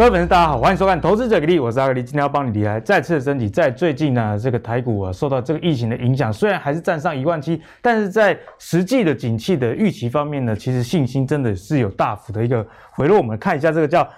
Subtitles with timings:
[0.00, 3.50] 各位粉丝，大家好，欢迎收看《投资者给力》，我是阿格力，今天要帮你理财再次的升级。
[3.50, 13.18] 在最近呢，这个台股啊，受到这个疫情的影响，虽然还是站上一万七，但是在实际的景气的预期方面呢，其实信心真的是有大幅的一个回落。
[13.18, 14.08] 我们看一下这个叫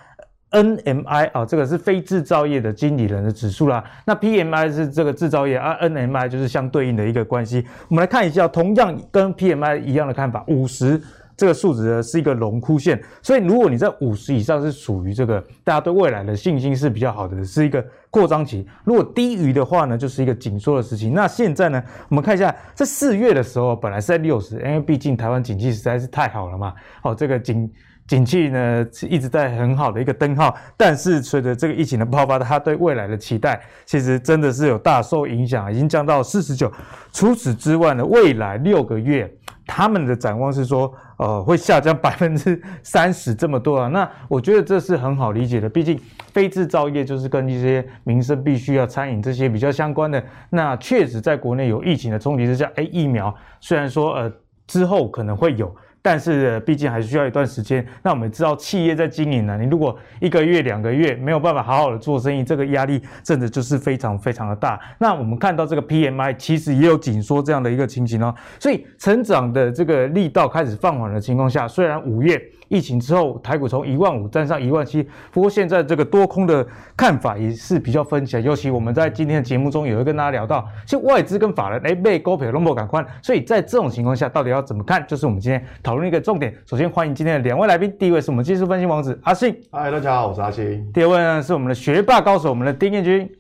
[0.53, 3.83] NMI 啊，这个是非制造业的经理人的指数啦。
[4.05, 7.67] 那 PMI 是这个制造业啊，NMI 就是相对应的一个关系。
[7.89, 11.03] 我们来看一下，同样跟 PMI 一样的看法，五十。
[11.37, 21.09] 这个数值呢是一个荣枯线，所以如果你在五十以上是属于这个大家对未来的信心是比较好的，是一个扩张期；如果低于的话呢，就是一个紧缩的时期。
[21.11, 26.75] 那现在呢，我们看一下，在四月的时候本来是在六十，因为毕竟台湾景气实在是太好了嘛。
[27.03, 27.69] 哦，这个景
[28.07, 36.71] 景气呢是一直在很好的一个灯号，但是随着这个疫情的爆发，它对未来的期待其实真的是有大受影响，已经降到四十九。
[37.13, 39.33] 除此之外呢，未来六个月。
[39.65, 40.93] 他们的展望是说，
[41.23, 43.89] 呃，会下降百分之三十这么多啊。
[43.89, 45.99] 那我觉得这是很好理解的，毕竟
[46.33, 50.23] 非制造业就是跟一些民生必须要餐饮这些比较相关的。
[50.51, 54.33] 那确实在国内有疫情的冲击之下，哎，疫苗虽然说呃
[54.67, 55.75] 之后可能会有。
[56.03, 57.87] 但是毕竟还需要一段时间。
[58.03, 64.79] 那我们知道，企业在经营呢，你如果一个月、两个月没有办法好好的做生意，这个压力真的就是非常非常的大。
[64.99, 68.35] 那我们看到这个 PMI 其实也有紧缩这样的一个情形哦。
[68.59, 78.43] 所以成长的这个力道开始放缓的情况下，虽然五月疫情之后台股从一万五站上一万七，不过现在这个多空的看法也是比较分歧。
[78.43, 83.07] 尤其我们在今天的节目中也会跟大家聊到，其实外资跟法人哎被高配龙博赶快。
[83.23, 85.07] 所以在这种情况下，到底要怎么看？
[85.07, 85.93] 就是我们今天讨。
[85.93, 87.95] 讨论一个重点，首先欢迎今天的两位来宾。
[87.99, 90.91] 第一位是我们技术分析王子阿信，嗨，大家好，我是阿信。
[90.91, 93.31] 第二位呢是我们的学霸高手，我们的丁彦军。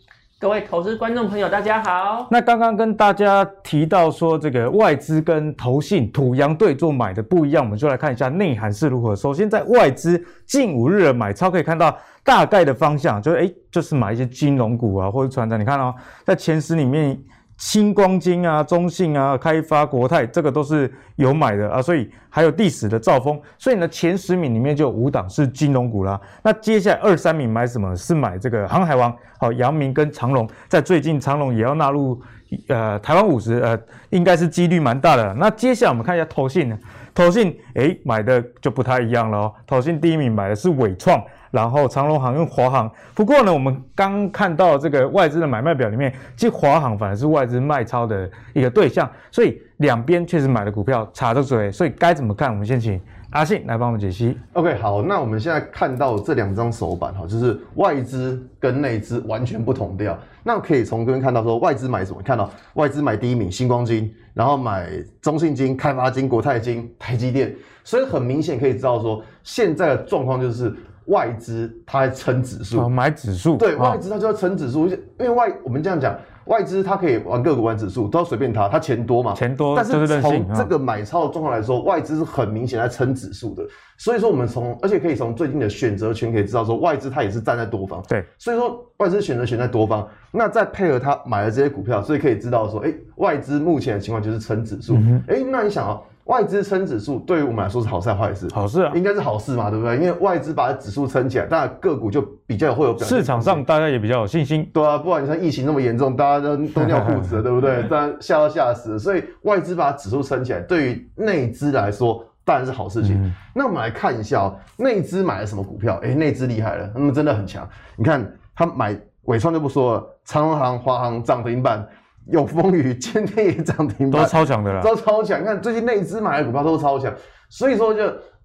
[0.43, 2.27] 各位投资观众朋友，大家好。
[2.29, 9.15] 那刚刚跟大家提到说，这个外资跟投信土洋对做买的不一样，我们就来看一下内涵是如何。
[9.15, 15.61] 首先，在外资近五日的买超可以看到大概的方向，就是诶，就是买一些金融股啊，或者传产。
[15.61, 15.95] 你看哦，
[16.25, 17.17] 在前十里面。
[17.63, 26.21] 新光金啊、中信啊、开发、国泰，这个都是有买的啊，所以还有第十的兆丰，所以呢，前十名里面就有五档是金融股啦。
[26.43, 27.95] 那接下来二三名买什么？
[27.95, 32.21] 是买这个航海王，好，阳明跟长荣，在最近长荣也要纳入
[32.67, 33.79] 呃台湾五十，呃，
[34.11, 35.33] 应该是几率蛮大的。
[35.35, 36.77] 那接下来我们看一下投信呢，
[37.15, 41.23] 投信诶买的就不太一样了哦，投信第一名买的是纬创。
[41.53, 52.51] 然后长荣航跟华航，不过呢，我们刚看到这个外资的买卖表里面，其实华航反而是外资卖超的一个对象，所以两边确实买的股票差着嘴，所以该怎么看？
[52.51, 52.99] 我们先请
[53.33, 54.35] 阿信来帮我们解析。
[54.55, 60.19] OK，好，那我们现在看到这两张手板哈，就是外资跟内资完全不同调。
[60.43, 62.23] 那可以从这边看到说外资买什么？
[62.23, 64.89] 看到外资买第一名星光金，然后买
[65.21, 67.55] 中信金、开发金、国泰金、台积电，
[67.85, 70.75] 所以很明显可以知道说现在的状况就是。
[71.07, 83.65] 外资它在撑指数，买指数，对，外资它就要撑指数，因为外我们这样讲，外资它可以玩个股玩指数，都要随便它，它钱多嘛，钱多，但是从这个买超的状况来说，外资是很明显在撑指数的，
[83.99, 94.95] 所以说我们从，而且可以从最近的选择权可以知道说，外资它也是站在多方，对，所以说外资选择权在多方，那再配合它买了这些股票，所以可以知道说，哎，外资目前的情况就是撑指数，
[95.27, 96.01] 哎、嗯，那你想啊。
[96.25, 98.49] 外资撑指数对于我们来说是好事还是坏事？
[98.55, 99.97] 好事啊，应该是好事嘛，对不对？
[99.97, 103.19] 因为外资把指数撑起来，当然个股就比较会有表现。
[103.19, 104.69] 市场上大家也比较有信心。
[104.73, 107.83] 对啊，不然你看疫情那么严重，大家都都尿裤子了，对不对？
[107.89, 108.99] 当然吓都吓死了。
[108.99, 113.21] 所以外资把指数撑起来，对于内资来说当然是好事情。
[113.21, 115.99] 嗯、那我们来看一下哦，内资买了什么股票？
[116.05, 117.69] 哎，内资厉害了，他们真的很强。
[117.97, 121.85] 你看他买伟创就不说了，长荣航、华航涨停板。
[122.27, 125.41] 有风雨，今天也涨停板，都超强的啦，都超强。
[125.41, 127.13] 你看最近内资买的股票都超强，
[127.49, 128.03] 所以说就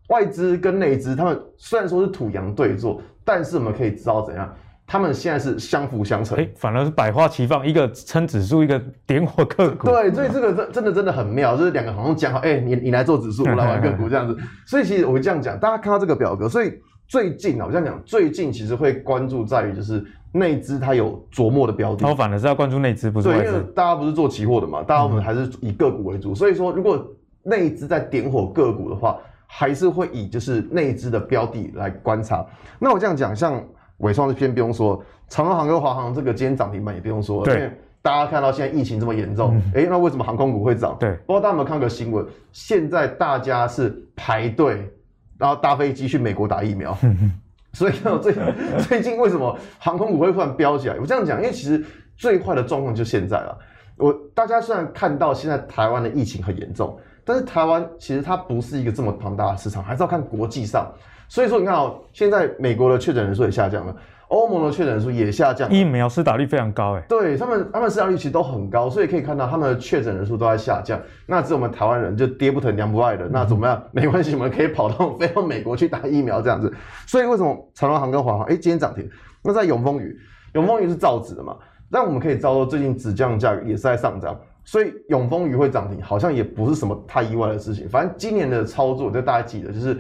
[0.10, 4.52] 外资跟内资，他们虽然说是土洋对坐，但是我们可以知道怎样，
[4.88, 6.38] 他们现在是相辅相成。
[6.38, 9.88] 哎、欸，反而是百花齐放，一个撑指数，一个点火个股。
[9.88, 14.36] 对，所以这个真真的真的很妙，就是两个好像讲好，哎、欸，你你来做指数，我来玩个股这样子。
[14.66, 16.74] 所以其实我会这样讲，大家看到这个表格，所以
[17.08, 20.04] 最近啊，我这样讲，最近其实会关注在于就是。
[20.38, 23.28] 内资它有琢磨的标的，我反而是要关注内资，不是。
[23.28, 26.32] 对，因为大家不是做期货的嘛，大家我们还是以个股为主。
[26.32, 27.06] 嗯、所以说，如果
[27.44, 32.46] 内资在点火个股的话，还是会以就是内资的标的来观察。
[32.80, 33.64] 那我这样讲，像
[33.98, 40.96] 伟创这边不用说，长荣航跟华航这个今天涨停板也不用说因为大家看到现在疫情这么严重，哎、嗯欸，那为什么航空股会涨？
[41.00, 42.26] 对，不知道大家有没有看个新闻？
[42.52, 44.90] 现在大家是排队，
[45.38, 46.96] 然后搭飞机去美国打疫苗。
[47.74, 48.34] 所以呢，最
[48.88, 50.98] 最近为什么航空股会突然飙起来？
[51.00, 51.84] 我这样讲，因为其实
[52.16, 53.58] 最坏的状况就现在了。
[53.98, 60.92] 我大家虽然看到现在台湾的疫情很严重，但是台湾其实它不是一个这么庞大的市场，还是要看国际上。
[61.28, 63.96] 所以说你看哦，现在美国的确诊人数也下降了。
[64.30, 71.00] 欧盟的确诊人数也下降，疫苗施打率非常高，哎，对他们，他们施打率其实都很高，所以可以看到他们的确诊人数都在下降。
[71.26, 73.82] 那只有我们台湾人就爹不疼娘不爱的，嗯、那怎么样？
[73.94, 76.74] 没关系，我们可以跑到飞到美国去打疫苗这样子。
[77.06, 79.10] 所以为什么长荣航跟华航，哎，今天涨停？
[79.42, 80.14] 那在永丰余，
[80.56, 81.56] 永丰余是造纸的嘛？
[81.90, 87.88] 但我们可以知道说，最近纸浆价格也是在上涨，所以永丰余会涨停，好像也不是什么太意外的事情。
[87.88, 89.98] 反正今年的操作，就大家记得就是。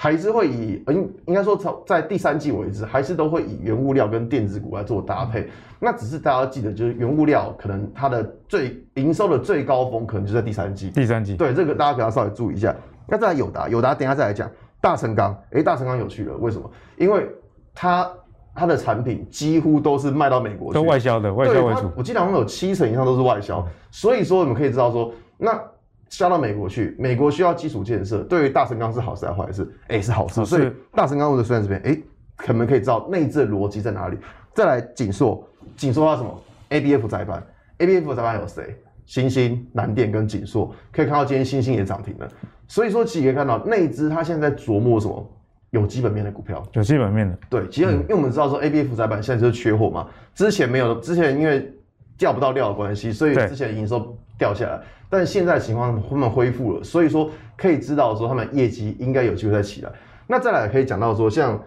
[0.00, 5.50] 还是会以，应应该说从在第三季为止，还是都会以原物料跟电子股来做搭配。
[5.80, 10.90] 那只是大家要记得，就是原物料可能它的最营收的最高峰可能就在第三季。
[10.90, 12.72] 第三季，对这个大家可能要稍微注意一下。
[13.08, 14.48] 那再来友达，友达等一下再来讲。
[14.80, 16.70] 大成钢，诶，大成钢有趣了，为什么？
[16.96, 17.28] 因为
[17.74, 18.08] 它
[18.54, 21.90] 它的产品几乎都是卖到美国去，都外销的，外销为主。
[21.96, 25.60] 我记得好像有七成以上都是外销，所以说我们可以知道说那。
[26.08, 29.74] 销到美国去，美国需要基础建设，对于大成钢是好事还是坏事？
[29.88, 30.44] 哎、欸，是好事。
[30.44, 32.02] 所以大成钢或者虽然这边，哎、欸，
[32.36, 34.16] 可能可以知道内置的逻辑在哪里。
[34.54, 35.46] 再来景硕，
[35.76, 37.46] 景硕它什么？ABF 载板
[37.78, 38.76] ，ABF 载板有谁？
[39.06, 42.28] 欣兴、南电跟景硕，可以看到今天欣兴也涨停了。
[42.66, 45.34] 所以说，其实可以看到内资它现在在琢磨什么？
[45.70, 47.38] 有基本面的股票，有基本面的。
[47.50, 51.70] 对，其实因为我们知道说 ABF 载板现在就是缺货嘛，之前没有，之前因为
[52.18, 54.80] 调不到料的关系，所以之前营收掉下来。
[55.08, 59.90] 但是现在情况他们恢复了，所以说可以知道说他们业绩应该有机会再起来。
[60.26, 61.58] 那再来可以讲到说像，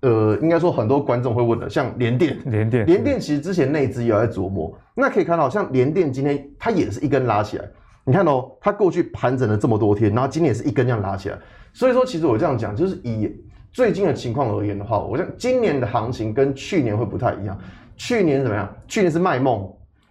[0.00, 4.74] 呃，应该说很多观众会问的，像联电，联电，联电其实之前内资也有在琢磨。
[4.94, 7.64] 那可以看到像联电今天它也是一根拉起来，
[8.04, 11.38] 你看哦，它过去盘整了这么多天，然后今天也是一根这样拉起来。
[11.74, 13.30] 所以说其实我这样讲，就是以
[13.72, 17.58] 最近的情况而言的话，我想今年的行情跟去年会不太一样。
[17.98, 18.66] 去年怎么样？
[18.88, 19.70] 去年是卖梦。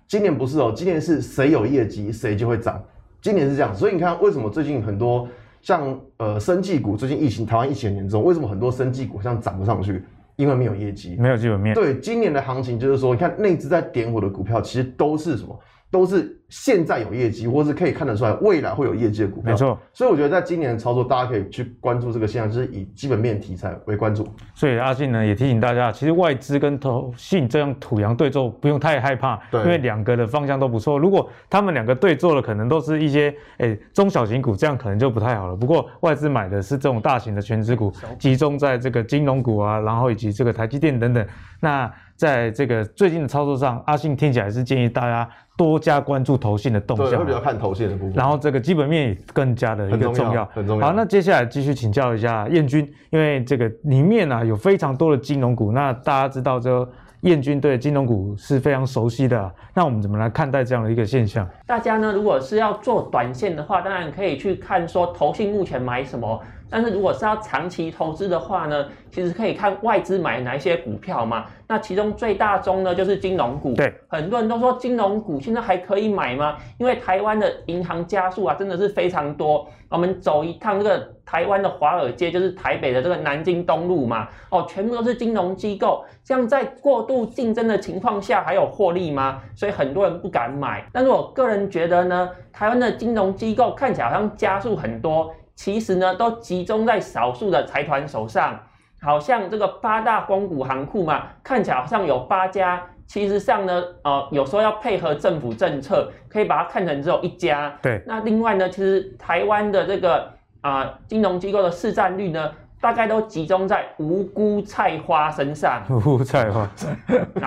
[0.09, 2.83] 今年不是哦，今年是谁有业绩谁就会涨。
[3.21, 5.27] 今年是这样，所以你看为什么最近很多
[5.61, 10.03] 像呃生技股，最近疫情台湾疫情很严重，为什么很多生技股像涨不上去？
[10.35, 11.75] 因为没有业绩，没有基本面。
[11.75, 15.59] 对，今年的行情就是说，你看内资在点火的股票，其实都是什么？
[15.91, 19.51] 都是现在有业绩，或是可以看得出来未来会有业绩的股票。
[19.51, 24.27] 没错，所以我觉得在今年的操作，大家可以去关注这个现象，就是以基本面题材为关注。
[24.55, 30.97] 所以阿信呢也提醒大家，其实外资跟投信这样土洋对坐不用太害怕，对，因为两个的方向都不错。
[30.97, 35.55] 如果他们两个对坐了可能都是一些诶、欸、中小型股，这样可能就不太好了。
[35.55, 41.25] 不过外资买的是这种大型的全值股，集中在这个金融股啊，然后以及这个台积电等等。
[41.61, 48.13] 那在这个最近的操作上，阿信听起来是建议大家多加关注投信的动向，会比较看投信的部分。
[48.13, 50.88] 然后这个基本面也更加的一个重要，很重要。
[50.88, 56.89] 好，那接下来继续请教一下燕军，因为这个里面啊有非常多的金融股，那大家知道这个
[57.21, 61.47] 彦钧对金融股是非常熟悉的，那我们怎么来看待这样的一个现象？
[61.68, 66.42] 大家呢，如果是要做短线的话，当然可以去看说投信目前买什么。
[66.69, 71.45] 但是如果是要长期投资的话呢，其实可以看外资买哪一些股票嘛。
[71.68, 73.74] 那其中最大宗呢就是金融股。
[73.74, 76.57] 对，很多人都说金融股现在还可以买吗？
[76.77, 79.68] 因为台湾的银行家数啊真的是非常多。
[79.89, 86.06] 我们走一趟这个台湾的华尔街，就是台北的这个南京东路嘛，哦，全部都是金融机构。
[86.24, 89.42] 这样在过度竞争的情况下还有获利吗？
[89.56, 90.88] 所以很多人不敢买。
[90.94, 95.33] 但是我个人觉得呢，台湾的金融机构看起来好像加速很多。
[95.59, 98.57] 其实呢，都集中在少数的财团手上，
[99.01, 107.78] 好像这个八大光谷行库嘛，看起来好像有八家，其实上呢，呃，有时候要配合政府政策，可以把它看成只有一家。
[107.81, 108.01] 对。
[108.07, 112.49] 那另外呢，其实台湾的这个啊、呃、金融机构的市占率呢，
[112.80, 115.83] 大概都集中在无辜菜花身上。
[115.89, 116.66] 无辜菜花，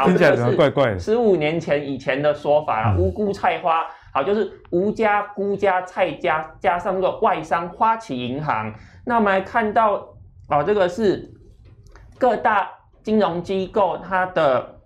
[0.05, 0.99] 听起来怪怪的？
[0.99, 3.87] 十五年前以前的说法啊，无辜菜花。
[4.15, 8.73] 好，就是吴家、辜家、蔡家加上这个外商花旗银行。
[9.07, 9.95] 那我们来看到，
[10.49, 11.33] 哦，这个是
[12.19, 12.71] 各大
[13.03, 14.77] 金融机构它的，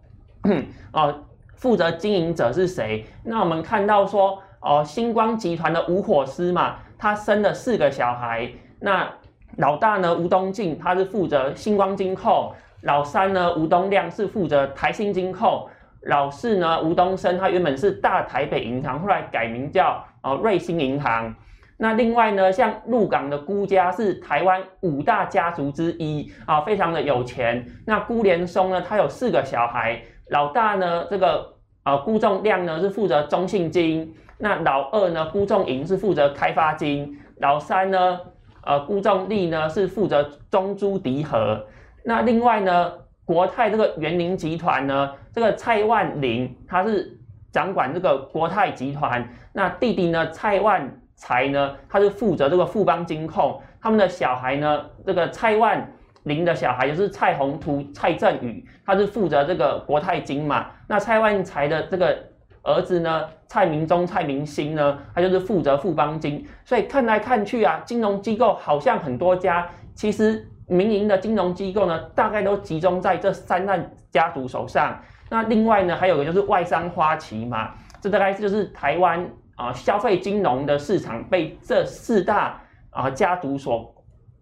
[0.93, 1.13] 哦，
[1.57, 3.05] 负责经营者是谁？
[3.25, 8.49] 那我们看到说，哦，星光集团的吴火狮嘛，他生了四个小孩。
[8.79, 9.13] 那
[9.57, 15.69] 老大呢，吴东进，他是负责星光金控；老三呢，吴东亮是负责台新金控。
[16.03, 21.35] 老四呢，吴东升，他原本是大台北银行，后来改名叫呃瑞兴银行。
[21.79, 27.67] 那另外呢，像鹿港的辜家是台湾五大家族之一啊，非常的有钱。
[27.85, 30.01] 那辜连松呢，他有四个小孩，
[30.31, 38.21] 老大呢这个呃辜仲亮呢是负责中信金，那老二呢辜仲颖是负责开发金，老三呢
[38.65, 41.67] 呃辜仲立呢是负责中珠迪和。
[42.05, 42.93] 那另外呢。
[43.27, 47.19] 国泰这个园林集团呢，这个蔡万林他是
[47.53, 55.93] 掌管这个国泰集团，那弟弟呢蔡万才呢，他是负责这个富邦金控，他们的小孩呢，这个蔡万
[56.23, 60.67] 林的小孩，就是蔡宏图、蔡振宇，他是负责这个国泰金嘛。
[60.87, 62.17] 那蔡万才的这个
[62.63, 66.47] 儿子呢，蔡明忠、蔡明兴呢，他就是负责富邦金。
[66.65, 73.79] 所以看来看去啊，金融机构好像很多家，其实民营的金融机构呢，大概都集中在这三大
[74.11, 75.01] 家族手上。
[75.29, 83.95] 那另外呢，还有个就是外商花旗嘛，这大概就是台湾啊消费金融的市场被这四大啊家族所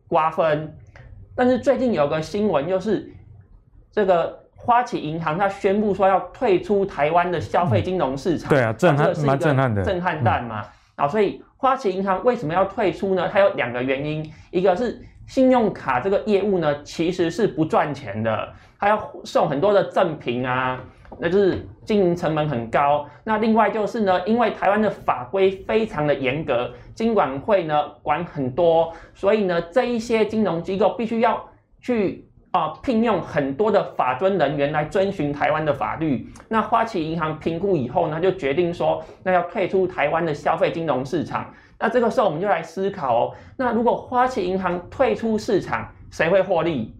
[0.08, 0.76] 瓜分。
[1.34, 3.10] 但是最近有个新闻，就是
[3.90, 8.48] 这个花旗银行，它宣布说要退出台湾的消费金融市场。
[8.48, 10.64] 对啊，震撼，蛮震撼的，震撼弹嘛。
[10.96, 13.28] 啊，所以花旗银行为什么要退出呢？
[13.32, 20.80] 它有两个原因，一个是信用卡这个业务呢，其实是不赚钱的，它要送很多的赠品啊，
[21.18, 23.06] 那就是经营成本很高。
[23.24, 26.70] 那另外就是呢，因为台湾的法规非常的严格。
[26.94, 31.44] 金管会呢管很多，所以呢这一些金融机构必须要
[31.80, 36.28] 去啊、聘用很多的法遵人员来遵循台湾的法律。
[36.48, 41.52] 那花旗银行评估以后呢，就决定说那要退出台湾的消费金融市场。
[41.84, 46.96] 那这个时候我们就来思考哦，那如果花旗银行退出市场，谁会获利？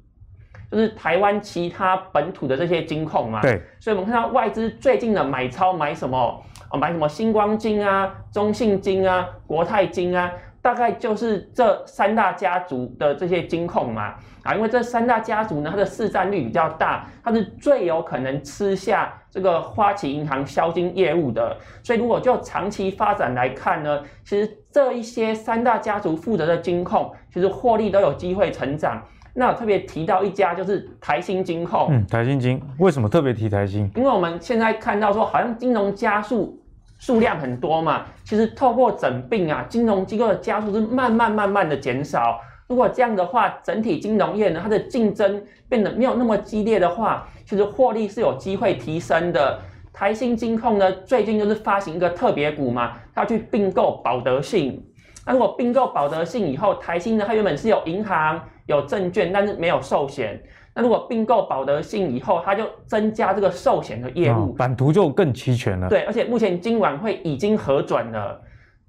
[0.70, 3.40] 就是台湾其他本土的这些金控嘛。
[3.40, 3.62] 对。
[3.80, 6.42] 所以我们看到外资最近的买超买什么？
[6.78, 10.30] 买什么星光金啊、中信金啊、国泰金啊，
[10.64, 21.54] 大概就是这三大家族的这些金控嘛啊，因为这三大家族呢，它的市占率比较大，它是最有可能吃下这个花旗银行销金业务的。
[21.82, 29.02] 所以如果就长期发展来看呢，其实这一些三大家族负责的金控，其实获利都有机会成长。
[29.34, 33.90] 那我特别提到一家就是台新金控，嗯，台新金为什么特别提台新？
[33.94, 36.58] 因为我们现在看到说，好像金融家数。
[37.04, 42.40] 数量很多嘛，其实透过整并啊，金融机构的家数是慢慢慢慢的减少。
[42.66, 49.60] 如果这样的话，整体金融业呢，它的竞争变得没有那么激烈的话，其实获利是有机会提升的。
[49.92, 54.82] 台新金控呢，最近就是发行一个特别股嘛，它去并购保德信。
[55.26, 60.42] 那如果并购保德信以后，台新呢，它原本是有银行、有证券，但是没有寿险。
[60.74, 65.88] 那如果并购保德信以后，它就增加这个寿险的业务，版图就更齐全了。
[65.88, 68.40] 对，而且目前金管会已经核准了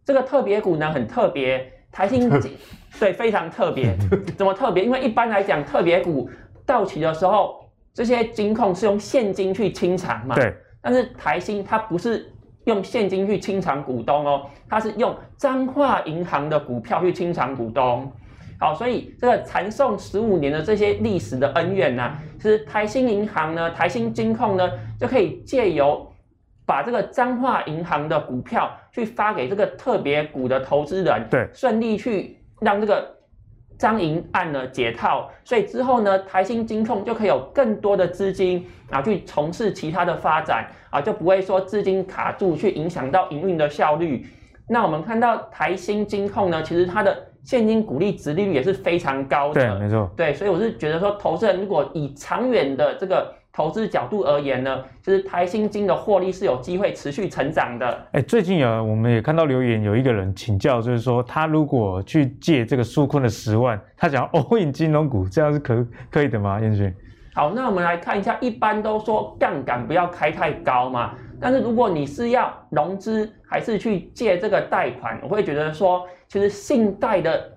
[0.04, 2.28] 这个特别股呢，很特别，台新
[3.00, 3.96] 对非常特别。
[4.36, 4.84] 怎么特别？
[4.84, 6.28] 因为一般来讲，特别股
[6.66, 10.34] 到期的时候，这些金控是用现金去清偿嘛。
[10.36, 10.52] 对。
[10.82, 12.32] 但是台新它不是
[12.64, 18.12] 用现金去清偿股东哦，它是用彰化银行的股票去清偿股东。
[18.58, 26.10] 好，所以这个缠送十五年的这些历史的恩怨呢、啊，其实台新银行呢、台新金控呢，就可以借由
[26.66, 33.14] 把这个彰化银行的股票去发给这个特别股的投资人，对，顺利去让这个
[33.78, 44.26] 彰银案呢解套，所以之后呢，台新金控就可以有更多的资金啊去从事其他的发展啊，就不会说资金卡住去影响到营运的效率。
[44.68, 58.08] 那我们看到台新金控呢，其实它的现金股利值利率也是非常高的，对，没错，对，所以我是觉得说，投资人如果以长远的这个投资角度而言呢，就是台新金的获利是有机会持续成长的。
[58.14, 66.60] 哎，最近有我们也看到留言，有一个人请教，就是说他如果去借这个纾困的十万，他想要 all in 金融股，这样是可可以的吗？
[66.60, 66.92] 彦勋？
[67.36, 71.14] 好，那我们来看一下，一般都说杠杆不要开太高嘛。
[71.40, 77.52] 但是如果你是要融资还是去借这个贷款，我会觉得说，其实信贷的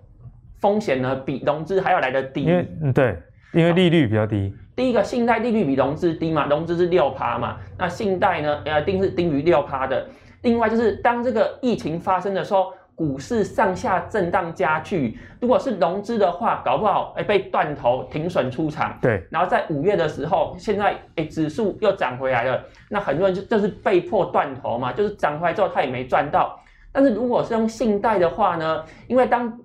[0.59, 2.45] 风险呢比融资还要来得低。
[2.45, 3.17] 因为嗯对，
[3.53, 4.55] 因为利率比较低。
[4.77, 10.07] 第一个信贷利率比融资低嘛，融资是六趴嘛，那信贷呢呃定是低于六趴的。
[10.43, 12.73] 另外就是当这个疫情发生的时候。
[12.99, 18.99] 股市上下震荡加剧，如果是融资的话，搞不好哎被断头停损出场。
[19.01, 26.59] 对，然后在五月的时候，现在哎指数又涨回来了，那很多人就就是被迫断头嘛，就是涨回来之后他也没赚到。
[26.91, 29.57] 但是如果是用信贷的话呢，因为当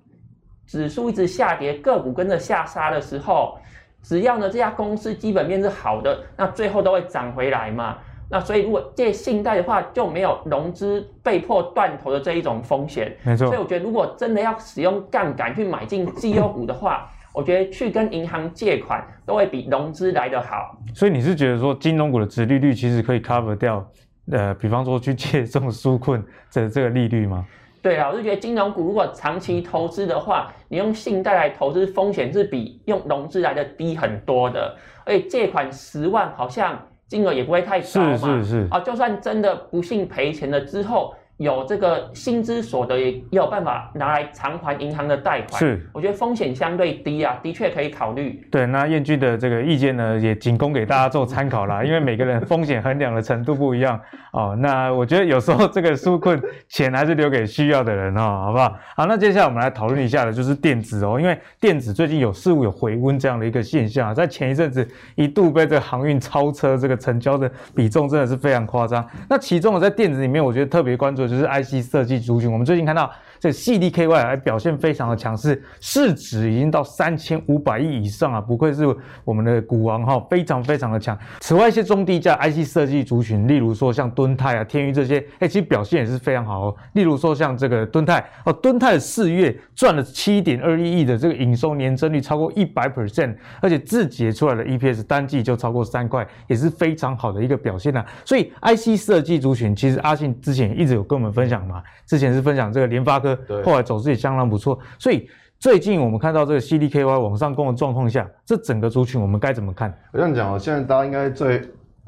[0.67, 3.57] 指数一直下跌，个股跟着下杀的时候，
[4.03, 7.97] 只要呢这家公司基本面是好的，那最后都会涨回来嘛。
[8.33, 13.15] 那所以，如果借信贷的话，就没有融资被迫断头的这一种风险。
[13.21, 13.45] 没错。
[13.45, 20.75] 所以我觉得，如果真的要使用杠杆去买进绩优股的话，我觉得去跟银行借款都会比融资来得好。
[20.95, 23.87] 所以你是觉得说，金融股的殖利率其实可以 cover 掉，
[24.31, 26.19] 呃，比方说去借这种纾困
[26.51, 27.45] 的这个利率吗？
[27.83, 34.75] 对啊，我是觉得金融股如果长期投资的话，你用信贷来投资，风险是比用融资来的低很多的。
[35.05, 36.75] 而且借款十万好像。
[37.13, 45.59] 金额也不会太少嘛，是是是，啊，就算真的不幸赔钱了之后，有这个薪资所得，也有办法拿来偿还银行的贷款。
[45.59, 48.45] 是，我觉得风险相对低啊，的确可以考虑。
[48.51, 53.99] 对，那彦钧的这个意见呢，也仅供给大家做参考啦， 因为每个人风险衡量的程度不一样
[54.31, 54.55] 哦。
[54.59, 58.77] 那我觉得有时候这个纾困钱还是留给需要的人哦，好不好？
[58.95, 69.03] 好，那接下来我们来讨论一下的就是电子哦，因为电子最近有似乎有回温这样的一个现象，在前一阵子一度被这个航运超车，这个成交的比重真的是非常夸张。
[69.27, 72.51] 那其中我在电子里面，我觉得特别关注就是 IC 设计族群。
[72.51, 73.11] 我们最近看到
[73.43, 78.87] 这 CDKY 还表现非常的强势，市值已经到三千五百亿以上啊，不愧是
[79.25, 81.19] 我们的股王哈，非常非常的强。
[81.41, 86.75] 此外，一些中低价 IC 设计族群，例如说像敦泰啊、天宇这些，哎，其实表现也是非常好哦。
[86.93, 98.05] 例如说像这个敦泰哦，敦泰的四月赚了七点二一亿的这个营收，年增率超过一百 percent，而且自结出来的 EPS 单季就超过三块，也是非常好的一个表现啊。
[98.23, 103.32] 所以 IC 设计族群，其实阿信之前一直有跟我们分享嘛，之前是分享这个联发科。
[103.35, 105.27] 对，后来走势也相当不错，所以
[105.59, 109.97] 最近我们看到这个 CDKY 往上攻的状况下，这整个族群我们该怎么看？
[110.11, 111.61] 我这样讲哦，现在大家应该最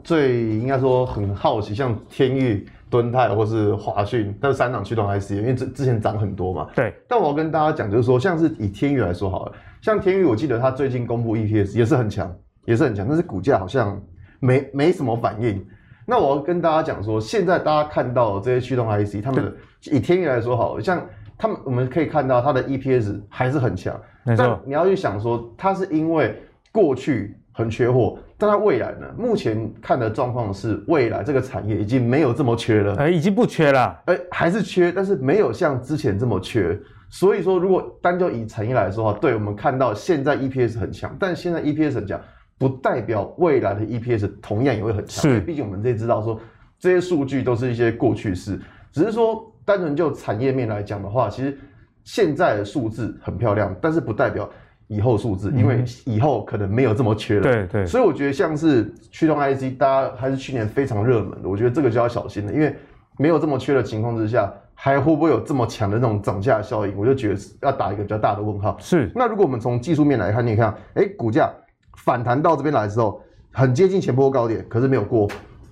[0.04, 6.68] 最应该说很好奇，像天域、敦泰或是华讯，它是三档驱动 IC，因为之之前涨很多嘛。
[6.76, 6.94] 对。
[7.08, 12.30] 但我要跟大家讲，就是说，像是以天钰来说好了，像天钰，我记得它最近公布 EPS 也是很强，
[12.66, 13.98] 也是很强，但是股价好像
[14.42, 15.66] 没没什么反应。
[16.06, 19.54] 那我要跟大家讲说，现在大家看到这些驱动 IC，他们的
[19.94, 21.02] 以天钰来说好了，像。
[21.38, 24.00] 他们我们可以看到它的 EPS 还是很强，
[24.38, 29.08] 但你要去想说，它是因为过去很缺货，但它未来呢？
[29.18, 36.78] 目前看的状况是，未来这个产业已经没有这么缺了，哎，已经不缺了，哎，还是缺，但是没有像之前这么缺。
[37.10, 42.20] 所以说，如果单就以产业来说的话，对我们看到现在 EPS 很强，但现在 EPS 很强，
[42.58, 45.22] 不代表未来的 EPS 同样也会很强。
[45.22, 46.40] 是，毕竟我们这知道说，
[46.80, 48.60] 这些数据都是一些过去式，
[48.94, 49.52] 只是说。
[49.66, 51.58] 单纯就产业面来讲的话，其实
[52.04, 54.48] 现在的数字很漂亮，但是不代表
[54.88, 57.42] 以后数字，因为以后可能没有这么缺了。
[57.42, 57.86] 对对。
[57.86, 62.76] 所以我觉得像是驱动 IC，大家还是去年非常热门的，我觉得这个就要小心了，因为
[63.18, 66.96] 没有这么缺的情况之下，还会不会有这么强的那种涨价效应？
[66.96, 68.78] 我就觉得要打一个比较大的问号。
[68.80, 69.12] 是。
[69.16, 71.52] 那如果我们从技术面来看，你看，哎、欸，股价
[71.98, 73.20] 反弹到这边来之后，
[73.52, 75.28] 很接近前波高点，可是没有过。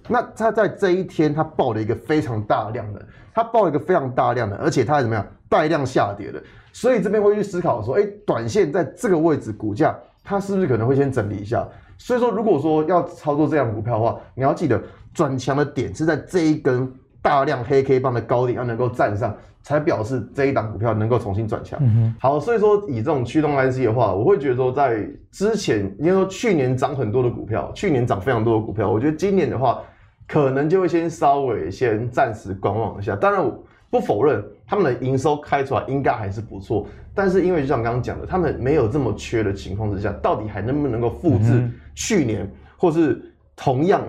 [0.08, 11.68] 那它在这一天，它爆了一个非常大量的，它爆了一个非常大量的，而且它还怎么样带量下跌的，所以这边会去思考说，哎，短线在这个位置，股价它是不是可能会先整理一下？
[11.98, 14.82] 所以说，如果说要操作这样股票的话，你要记得
[15.14, 21.80] 转强的点是在这一根大量黑 K 棒的高点要能够站上，才表示这一档股票能够重新转强。
[21.82, 22.14] 嗯。
[22.20, 29.82] 好，所以说以这种驱动 IC 的话，我会觉得说在之前，应该说去年涨很多的股票，去年涨非常多的股票，我觉得今年的话。
[30.28, 43.22] 可能就会先稍微先暂时观望一下，当然我不否认他们的营收开出来应该还是不错，但是因为就像刚刚讲的，他们没有这么缺的情况之下，到底还能不能够复制去年或是
[43.56, 44.02] 同样？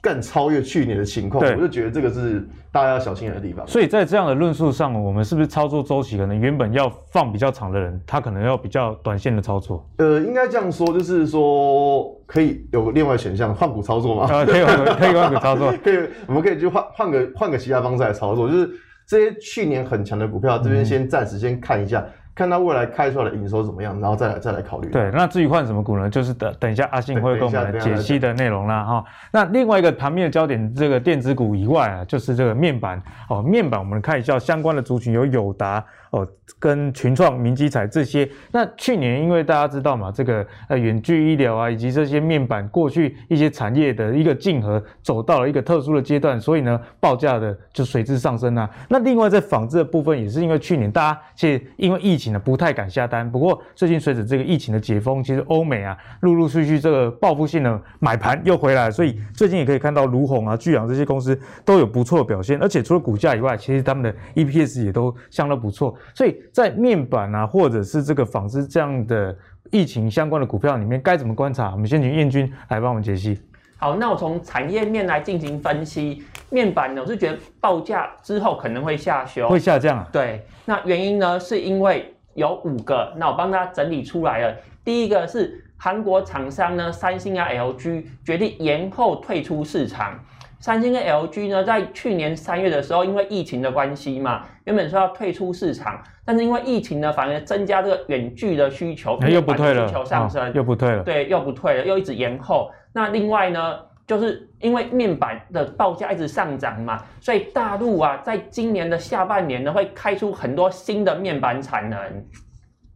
[0.00, 3.66] 更超越去年的情况，我就觉得这个是大家要小心的地方。
[3.66, 9.84] 所以在这样的论述上，我们是不是操作周期可能原本要放比较长的人，他可能要比较短线的操作？
[9.98, 14.32] 呃，应该这样说，就是说可以有另外选项换股操作吗？
[14.32, 18.70] 啊，可以换 可以换股操作，可以，我们可以去换换个换个其他方式来操作，就是
[19.06, 22.00] 这些去年很强的股票，这边先暂时先看一下。
[22.00, 24.88] 嗯看到未来开出来的营收怎么样，然后再来再来考虑。
[24.90, 26.08] 对，那至于换什么股呢？
[26.08, 29.04] 就是等等一下阿信会跟我们来解析的内容啦哈。
[29.32, 35.84] 那另外一个盘面的焦点，这个电子股以外啊，就是这个面板哦，面板我们看一下相关的族群有友达。
[36.10, 36.26] 哦，
[36.58, 48.68] 跟群创、明基材这些，那去年因为大家知道嘛，这个呃远距医疗啊，以及这些面板过去一些产业的一个竞合，走到了一个特殊的阶段，所以呢，报价的就随之上升啊。
[48.88, 53.30] 那另外在纺织的部分，也是因为去年大家其实因为疫情呢，不太敢下单。
[53.30, 65.94] 不过最近随着这个疫情的解封，其实欧美啊，陆陆续续这个报复性的买盘又回来，所以最近也可以看到儒鸿啊、聚阳这些公司都有不错的表现，而且除了股价以外，其实他们的 EPS 也都相当不错。
[66.14, 69.36] 所以在面板啊，或者是这个纺织这样的
[69.70, 71.70] 疫情相关的股票里面，该怎么观察？
[71.72, 73.40] 我们先请燕君来帮我们解析。
[73.76, 76.24] 好，那我从产业面来进行分析。
[76.50, 80.08] 面板呢，我是觉得报价之后可能会下修，会下降啊。
[80.10, 84.56] 对，那原因呢，是因为有五个，那我帮大家整理出来了。
[84.82, 90.18] 第一个是韩国厂商呢，三星啊、LG 决定延后退出市场。
[90.60, 102.70] 三星跟 LG 呢，在去年三月的时候，因为疫情的关系嘛，原本说要退出市场，但是因为疫情呢，反而增加这个远距的需求，欸、又不退了，需求上升，哦，又不退了，对，又不退了，又一直延后。
[102.92, 112.00] 那另外呢，就是因为面板的报价一直上涨嘛，所以大陆啊，在今年的下半年呢，会开出很多新的面板产能。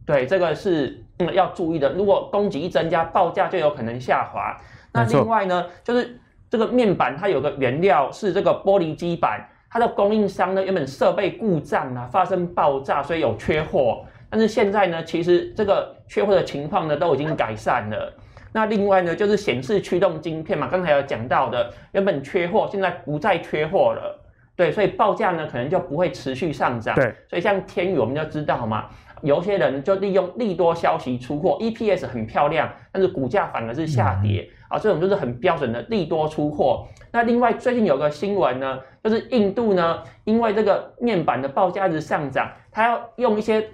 [0.05, 1.93] 对，这个是嗯要注意的。
[1.93, 4.57] 如果供给一增加，报价就有可能下滑。
[4.91, 6.19] 那另外呢，就是
[6.53, 14.05] 这个面板它有个原料是这个玻璃基板，它的供应商呢原本设备故障啊，发生爆炸，所以有缺货。
[14.29, 18.13] 但是现在呢，其实这个缺货的情况呢都已经改善了。
[18.51, 24.23] 那另外呢，就是显示驱动晶片嘛，刚才有讲到的，原本缺货，现在不再缺货了。
[24.55, 26.93] 对，所以报价呢可能就不会持续上涨。
[26.93, 28.85] 对，所以像天宇我们就知道嘛。
[29.23, 36.87] 有些人就利用利多消息出货，EPS 很漂亮，但是股价反而是下跌啊，这种就是很标准的利多出货。
[37.11, 43.69] 那另外最近有个新闻呢，就是印度呢，因为这个面板的报价一直上涨，它要用一些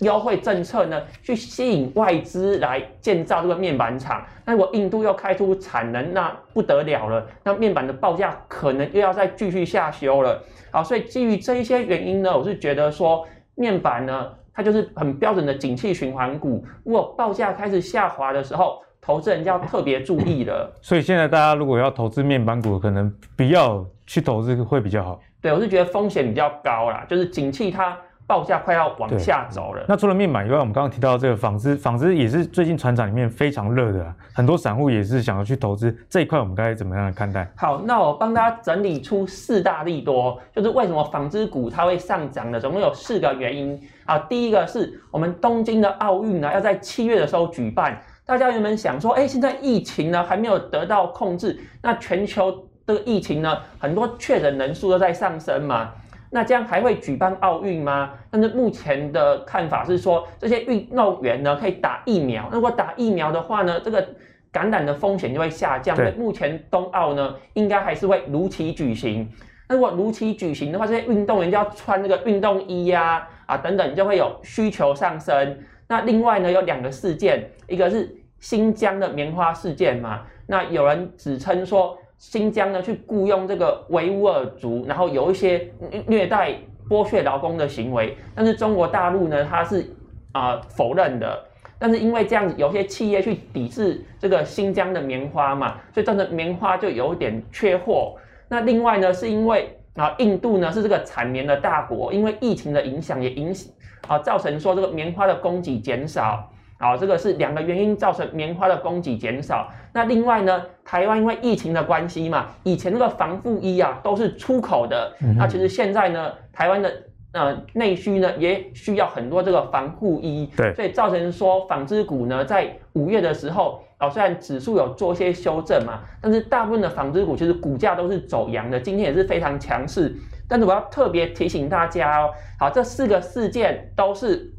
[0.00, 4.26] 优惠政策呢，去吸引外资来建造这个面板厂。
[4.44, 10.42] 那如果印度要开出产能，那不得了了，那面板的报价可能又要再继续下修了。
[10.72, 14.32] 好，所以基于这一些原因呢，我是觉得说面板呢。
[14.58, 20.70] 它就是很标准的景气循环股，如果报价开始下滑的时候，投资人就要特别注意了。
[20.82, 25.18] 所以现在大家如果要投资面板股，可能不要去投资会比较好。
[25.40, 27.96] 对，我是觉得风险比较高啦，就是景气它。
[28.28, 29.82] 报价快要往下走了。
[29.88, 37.50] 那除了面板以外，我们刚刚提到这个纺织，纺织也是最近传产里面非常热的，啊，很多散户也是想要去投资这一块，我们该怎么样来看待？
[37.56, 44.18] 好，那我帮大家整理出四大利多，就是为什么纺织股它会上涨的，总共有四个原因啊。
[44.18, 55.94] 第一个是我们东京的奥运呢要在七月的时候举办，大家原本想说，哎，现在疫情呢还没有得到控制，那全球的疫情呢很多确诊人数都在上升嘛。
[56.30, 58.10] 那这样还会举办奥运吗？
[58.30, 62.46] 但是目前的看法是说，这些运动员呢可以打疫苗。
[62.52, 64.06] 如果打疫苗的话呢，这个
[64.52, 65.96] 感染的风险就会下降。
[65.96, 69.26] 所以目前冬奥呢应该还是会如期举行。
[69.70, 75.58] 那如果如期举行的话，这些运动员就要穿那个运动衣呀啊，啊等等，就会有需求上升。
[75.88, 80.22] 那另外呢有两个事件，一个是新疆的棉花事件嘛。
[80.46, 81.98] 那有人指称说。
[82.18, 85.70] 新疆呢，去雇佣这个维吾尔族，然后有一些
[86.08, 86.52] 虐待、
[86.90, 89.88] 剥削劳工的行为，但是中国大陆呢，它是
[90.32, 91.44] 啊、否认的。
[91.78, 98.16] 但是因为这样子，有些企业去抵制这个新疆的棉花嘛，所以造成棉花就有点缺货。
[98.48, 103.70] 那另外呢，是因为啊印度呢是这个产棉的大国，因为疫情的影响也影响
[104.06, 106.48] 啊造成说这个棉花的供给减少。
[106.80, 109.68] 好，这个是两个原因造成棉花的供给减少。
[109.92, 115.12] 那另外呢，台湾因为疫情的关系嘛，以前那个防护衣啊都是出口的。
[115.20, 116.92] 嗯、那其实现在呢，台湾的
[117.32, 120.48] 呃内需呢也需要很多这个防护衣。
[120.56, 130.14] 对，所以造成说纺织股呢在五月的时候，哦虽然指数有做一些修正嘛，但是大部分的纺织股其实股价都是走阳的，今天也是非常强势。
[130.48, 134.50] 但是我要特别提醒大家哦，好，这四个事件都是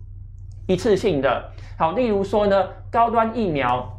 [0.68, 1.44] 一次性的。
[1.78, 3.90] 好，例如说呢，高端疫苗，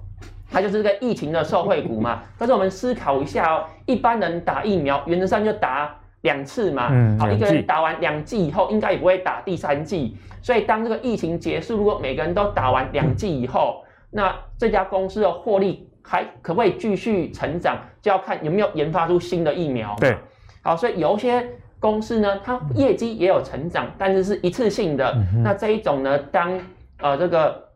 [0.50, 2.22] 它就是这个疫情的受惠股嘛。
[2.38, 6.90] 但是我们思考一下哦，一般人打疫苗原则上就打两次嘛。
[6.92, 7.18] 嗯。
[7.18, 10.16] 好，一个人打完两剂以后，应该也不会打第三剂。
[10.42, 19.96] 所以当这个疫情结束，如果每个人都打完两剂以后，那这家公司的获利还可不可以继续成长，就要看有没有研发出新的疫苗。
[20.00, 20.16] 对。
[20.62, 25.12] 好，所以有一些公司呢，它业绩也有成长，但是是一次性的。
[25.34, 26.60] 嗯、那这一种呢，当
[26.98, 27.68] 呃这个。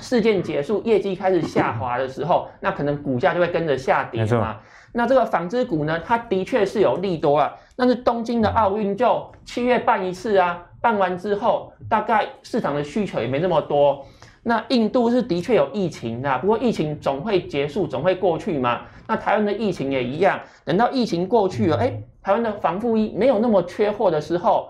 [0.00, 4.56] 事件结束，业绩开始下滑的时候，那可能股价就会跟着下跌嘛。
[4.92, 7.52] 那这个纺织股呢，它的确是有利多啊。
[7.74, 14.06] 但是东京的奥运就七月办一次啊，办完之后，大概市场的需求也没那么多。
[14.42, 18.82] 那印度是的确有疫情的，不过疫情总会结束，总会过去嘛。
[19.06, 24.68] 那台湾的疫情也一样，等到疫情过去了，哎，台湾的防护衣没有那么缺货的时候。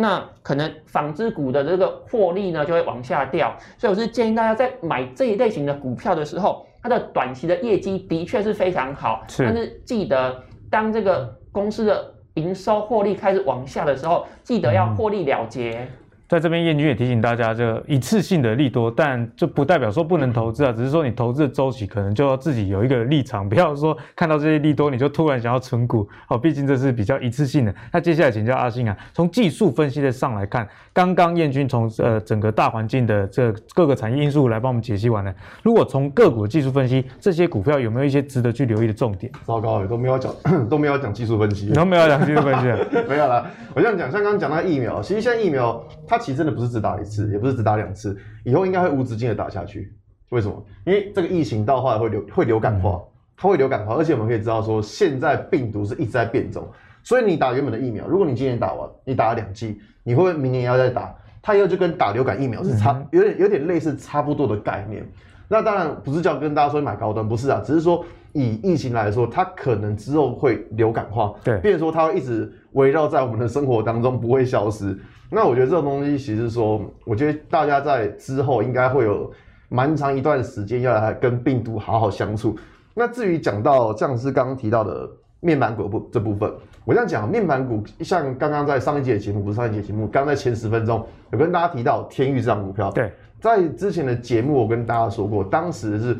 [0.00, 15.80] 那可能纺织股的这个获利呢就会往下掉，所以我是建议大家在买这一类型的股票的时候，它的短期的业绩的确是非常好，是，但是记得当这个公司的营收获利开始往下的时候，记得要获利了结。
[15.80, 15.88] 嗯
[16.28, 27.74] 在这边，彦钧也提醒大家，这一次性的利多，但这不代表说不能投资啊，只是说你投资的周期可能就要自己有一个立场，不要说看到这些利多你就突然想要存股哦，毕竟这是比较一次性的。
[27.90, 39.32] 那接下来请教阿信啊，从技术分析的上来看，刚刚彦钧从呃整个大环境的这各个产业因素来帮我们解析完了，如果从个股的技术分析，这些股票有没有一些值得去留意的重点？
[39.46, 40.30] 糟糕，都没有讲，
[40.68, 42.66] 都没有讲技术分析，都没有讲技术分析，
[43.08, 43.46] 没有了。
[43.74, 46.17] 我这样讲，像刚刚讲那个疫苗，其实现在疫苗它。
[46.18, 49.92] 其实真的不是只打一次，也不是只打两次，以后应该会无止境的打下去。
[50.30, 50.62] 为什么？
[50.84, 53.00] 因为这个疫情到后来会流会流感化，
[53.36, 56.68] 它会流感化，而且我们可以知道说，现在病毒是一直在变种，
[57.02, 61.14] 所以你打原本的疫苗，如果你今年打完，你打了两剂，你会不会明年要再打？
[61.40, 65.02] 它以后就跟打流感疫苗是差，有点有点类似差不多的概念。
[65.48, 74.98] 那当然不是叫跟大家说买高端，不是啊，只是说以疫情来说，它可能之后会流感化，对，变成说它会一直围绕在我们的生活当中，不会消失。
[75.30, 79.30] 那我觉得这种东西其实说，我觉得大家在之后应该会有
[79.68, 82.56] 蛮长一段时间要来跟病毒好好相处。
[82.94, 85.08] 那至于讲到像是刚刚提到的
[85.40, 86.52] 面板股部这部分，
[86.84, 93.12] 我这样讲，面板股像刚刚在上一节的节目，不是上一节节目，刚在前十分钟有跟大家提到天域这张股票，对。
[93.40, 96.18] 在之前的节目，我跟大家说过，当时是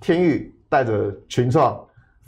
[0.00, 1.78] 天钰带着群创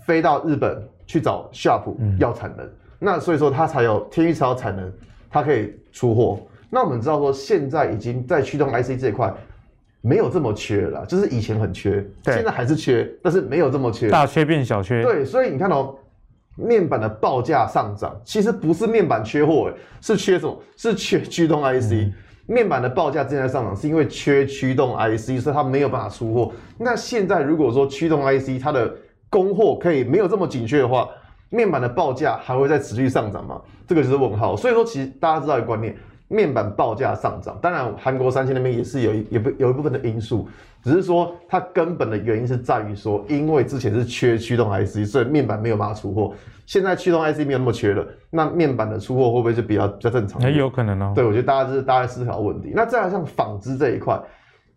[0.06, 4.92] 飞到日本去找夏普要产能，嗯、那所以说它才有天钰才有产能，
[5.28, 6.40] 它可以出货。
[6.70, 9.32] 那我们知道说，现在已经在驱动 IC 这一块
[10.00, 15.02] 没有这么缺了，就是以前很缺，对现在还是缺，但是没有这么缺，大缺变小缺。
[15.02, 15.94] 对，所以你看哦
[16.56, 20.62] 面板的报价上涨，其实不是面板缺货，是缺什么？
[20.76, 21.92] 是缺驱动 IC。
[21.92, 22.12] 嗯
[22.50, 26.52] 面板的报价正在上涨，是因为缺驱动 IC，所以它没有办法出货。
[26.78, 28.92] 那现在如果说驱动 IC 它的
[29.30, 31.08] 供货可以没有这么紧缺的话，
[31.48, 33.62] 面板的报价还会再持续上涨吗？
[33.86, 34.56] 这个就是问号。
[34.56, 35.96] 所以说，其实大家知道一个观念。
[36.30, 40.48] 面板报价上涨，当然韩国三星那边也是有一有不有一部分的因素，
[40.80, 46.32] 只是说它根本的原因是在于说，因为之前是缺驱动 IC，所以面板没有办法出货。
[46.66, 50.40] 现在驱动 IC 没有那么缺了，那面板的出货会不会就比较比较正常？
[50.40, 51.12] 很有可能哦。
[51.12, 52.70] 对，我觉得大家就是大家思考问题。
[52.72, 54.22] 那再来像纺织这一块，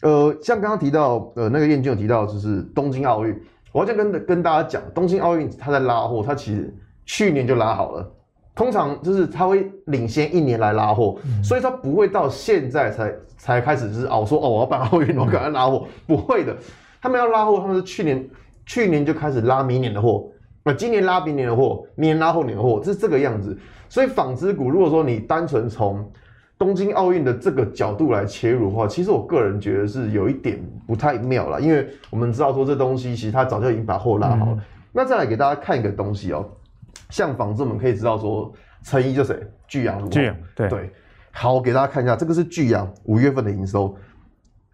[0.01, 3.39] 呃，像刚刚提到，呃，那个燕军有提到，就是东京奥运，
[3.71, 8.11] 我要跟跟大家讲，东京奥运它在拉货，它其实去年就拉好了。
[8.55, 16.55] 通常就是它会领先一年来拉货，嗯、所以它不会到现在才才开始就是哦说哦我要办奥运，我赶快拉货， 不会的。
[17.01, 18.29] 他们要拉货，他们是去年
[18.65, 20.25] 去年就开始拉明年的货，
[20.63, 23.57] 那今年拉明年的货，明年拉后年的货，是这个样子。
[23.89, 26.09] 所以纺织股，如果说你单纯从
[26.57, 34.51] 东京奥运的这个角度来切入的话，其实我个人觉得是有一点不太妙了，因为我们知道说这东西其实它早就已经把货拉好了。
[34.53, 34.61] 嗯、
[34.93, 36.45] 那再来给大家看一个东西哦。
[37.13, 39.47] 像纺织，我们可以知道说，成衣就是谁？
[39.67, 40.91] 聚阳，巨阳，对对。
[41.31, 43.95] 好，我给大家看一下，这个是巨阳五月份的营收，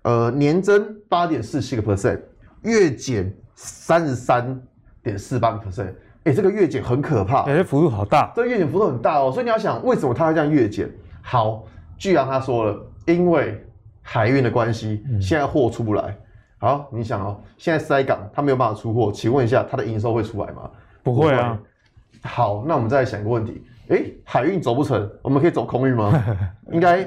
[0.03, 2.21] 呃，年增八点四七个 percent，
[2.61, 4.57] 月减三十三
[5.03, 5.93] 点四八个 percent。
[6.23, 9.29] 哎，这个月减很可怕，哎，这幅度好大，这个月减幅度很大哦。
[9.33, 10.89] 所以你要想，为什么它会这样月减？
[11.21, 11.65] 好，
[11.97, 13.61] 巨阳他说了，因为
[14.01, 16.03] 海运的关系，现在货出不来。
[16.03, 16.15] 嗯、
[16.59, 20.71] 好，你想哦，现在塞港，它没有办法出货，请问一下，它的营收会出来吗？
[21.03, 21.59] 不会啊。
[22.23, 26.11] 好，那我们再来想一个问题，诶、欸，海运走不成，我们可以走空运吗？
[26.71, 26.99] 应该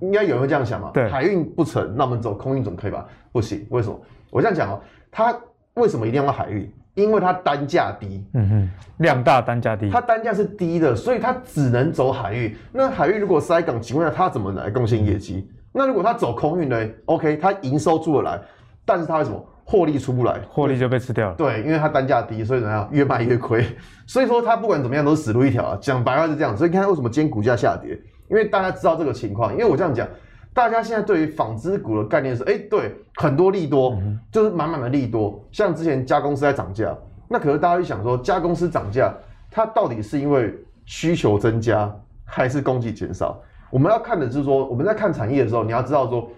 [0.00, 0.90] 应该有人会这样想嘛？
[0.94, 3.06] 对，海运不成，那我们走空运总可以吧？
[3.32, 4.00] 不行，为什么？
[4.30, 5.36] 我这样讲哦，它
[5.74, 6.72] 为什么一定要海运？
[6.94, 12.54] 因为它单价低，嗯哼，量大单价低，它单价是低的，所以它只能走海运。
[12.70, 15.50] 那海运如果塞港，请问下它怎么来贡献业绩？
[15.72, 18.38] 那如果它走空运呢？OK，它营收出得来，
[18.84, 19.42] 但是它为什么？
[19.64, 21.34] 获利出不来，获利就被吃掉了。
[21.36, 22.88] 对，因为它单价低，所以怎么样？
[22.90, 23.64] 越卖越亏。
[24.06, 25.78] 所以说它不管怎么样都是死路一条啊。
[25.80, 27.98] 讲白话是这样，所以你看为什么今天股价下跌？
[28.28, 29.52] 因为大家知道这个情况。
[29.52, 30.06] 因为我这样讲，
[30.52, 35.42] 大家现在对于纺织股的概念是，哎，对，很多利多，嗯、就是满满的利多。
[35.52, 36.94] 像之前加工司在涨价，
[37.28, 39.14] 那可是大家会想说，加工司涨价，
[39.50, 41.90] 它到底是因为需求增加，
[42.24, 43.40] 还是供给减少？
[43.70, 46.28] 我们要看的就是说，我们在看产业的时候，你要知道说，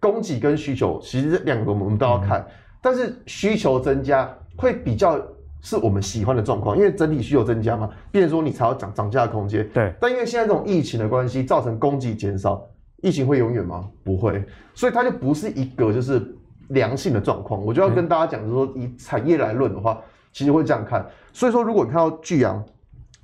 [0.00, 2.40] 供给跟需求其实这两个我们都要看。
[2.40, 2.46] 嗯
[2.80, 5.20] 但是需求增加会比较
[5.60, 9.68] 是我们喜欢的状况，因为整体需求增加嘛，变成说你才有涨涨价的空间。
[9.74, 9.92] 对。
[10.00, 12.66] 但因为现在这种疫情的关系，造成供给减少，
[13.02, 13.88] 疫情会永远吗？
[14.02, 14.42] 不会。
[14.74, 16.34] 所以它就不是一个就是
[16.68, 17.62] 良性的状况。
[17.62, 20.00] 我就要跟大家讲，就是说以产业来论的话，
[20.32, 21.06] 其实会这样看。
[21.32, 22.64] 所以说，如果你看到巨阳，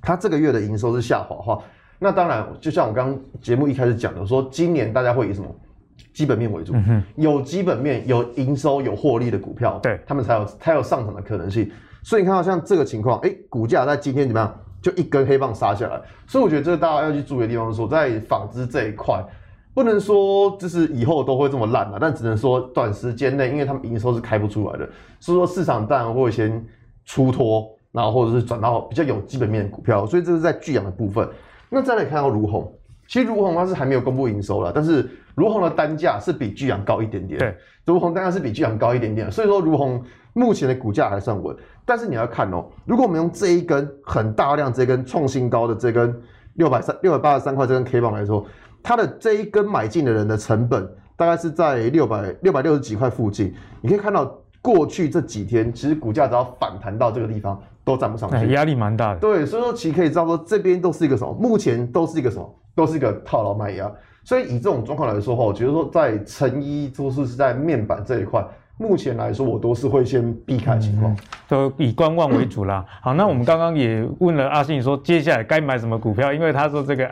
[0.01, 1.59] 它这个月的营收是下滑的话，
[1.97, 5.47] 那当然就像我刚刚节目一开始讲的，说今年大家会以什么？
[6.13, 11.69] 基本面为主，嗯、有基本面、有营收、有获利的股票，对，他们才有才有上涨的可能性。
[12.03, 14.59] 所以你看到像这个情况，哎、欸，股价在今天怎么样？
[14.79, 15.99] 就一根黑棒杀下来。
[16.27, 19.21] 所以我觉得这个大家要去注意的地方是说，在纺织这一块，
[19.73, 24.87] 不能说就是以后都会这么烂了，但只能说短时间内，因为他们营收是开不出来的，
[25.19, 26.63] 所以说市场当然会先
[27.05, 30.05] 出脱，然后或者是转到比较有基本面的股票。
[30.05, 31.27] 所以这是在聚阳的部分。
[31.69, 32.71] 那再来看到儒鸿。
[33.07, 37.39] 其实如虹它是还没有公布营收了，但是如虹的单价是比巨阳高一点点。
[37.39, 41.55] 对，如虹单价是比巨阳高一点点，所以说如虹目前的股价还算稳。
[41.85, 46.13] 但是你要看哦，如果我们用这一根很大量这根创新高的这根
[46.55, 48.45] 六百三六百八十三块这根 K 棒来说，
[48.83, 53.53] 它的这一根买进的人的成本大概是在六百六百六十几块附近。
[53.79, 59.19] 你可以看到过去这几天，其实股价只要反弹到这个地方，都站不上去，压力蛮大的。
[59.21, 61.33] 对，所以说其实可以知道说，这边都是一个什么？
[61.39, 62.53] 目前都是一个什么？
[62.77, 63.91] 都是一个套牢卖压。
[64.23, 68.45] 所以以这种状况来说的话，我觉得说在成衣，就是是在面板这一块。
[68.79, 72.85] 目前来说，我都是会先避开情况，都以观望为主啦。
[73.01, 76.31] 好，那我们刚刚也问了阿信说，接下来该买什么股票？
[76.31, 77.07] 因为他说这个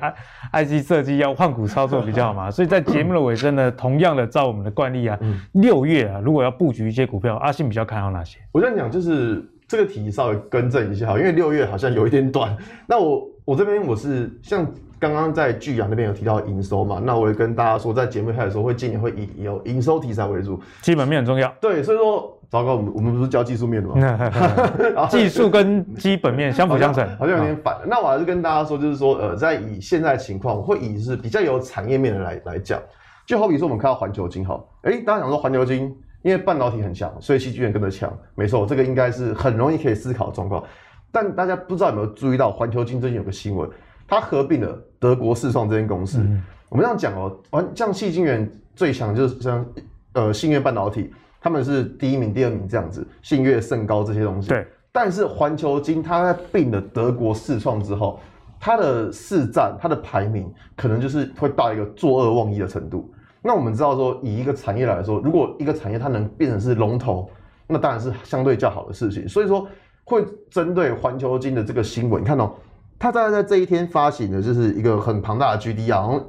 [0.52, 5.18] I IC 设计要换股操作比较好嘛， 所以在节目的尾声呢，同样的照我们的惯例啊，
[5.54, 8.38] 六月啊，如果要布局一些股票，阿信比较看好哪些？
[8.52, 12.56] 我这样讲就是这个题稍微更正一下，因为六月好像有一点短。
[12.86, 14.64] 那我我这边我是像。
[15.12, 17.02] 刚刚在巨阳那边有提到营收嘛？
[17.04, 21.54] 那我也跟大家说，在节目开始的时候，会今年会以有营收题材为主，基本面很重要。
[21.60, 25.08] 对，所以说，糟糕，我们我们不是教技术面的吗？
[25.10, 27.78] 技术跟基本面相辅相成， 好像有点反。
[27.86, 32.80] 那我还是跟大家说，就是说，呃，在以现在情况，会以是比较有产业面的来来讲，
[33.26, 40.64] 就好比说我们看到环球金哈，哎，大家想说环球金，因为半导体很强，所以戏剧院跟着强，没错，这个应该是很容易可以思考的状况。
[41.12, 43.70] 但大家不知道有没有注意到，环球金最近有个新闻。
[44.08, 46.20] 它合并了德国世创这间公司。
[46.20, 49.66] 嗯、我们这样讲哦，完像矽晶圆最强就是像
[50.14, 54.50] 呃信越半导体，他们是第一名、第二名这样子，信越、盛高这些东西。
[54.50, 54.66] 对。
[54.92, 58.20] 但是环球金它在并了德国世创之后，
[58.60, 63.14] 它的市占、它的排名可能就是会到一个坐二望一的程度。
[63.42, 67.30] 那我们知道说，以一个产业来说，如果一个产业它能变成是龙头，
[67.68, 69.28] 那当然是相对较好的事情。
[69.28, 69.68] 所以说，
[70.06, 72.54] 会针对环球金的这个新闻，你看哦。
[72.98, 76.22] 它大概在这一天发行的，就是一个很庞大的 GDR，，然后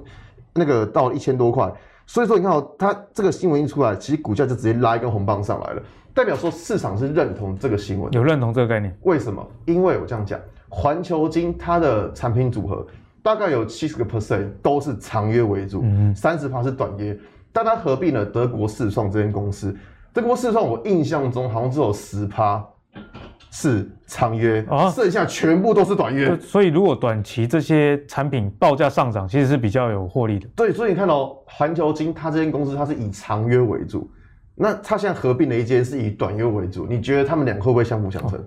[0.55, 1.73] 那个到了一千多块，
[2.07, 8.97] 所以说你看哦，它这个新闻一出来，其实股价就直接拉一根红棒上来了，代表说市场是认同这个新闻，有认同这个概念。
[9.03, 9.47] 为什么？
[9.65, 12.87] 因为我这样讲，环球金它的产品组合
[13.23, 17.17] 大概有七十个 percent 都是长约为主，三十趴是短约，
[17.53, 19.75] 但它合并了德国世创这间公司，
[20.13, 22.65] 德国世创我印象中好像只有十趴。
[23.59, 30.47] 是长约啊，剩下全部都是短约，所以如果短期这些产品报价上涨，其实是比较有获利的。
[30.55, 34.11] 对，所以你看到环球金，它这间公司它是以长约为主，
[34.55, 38.39] 那它现在合并了一间是以短约为主，你觉得他们两个会不会相辅相成？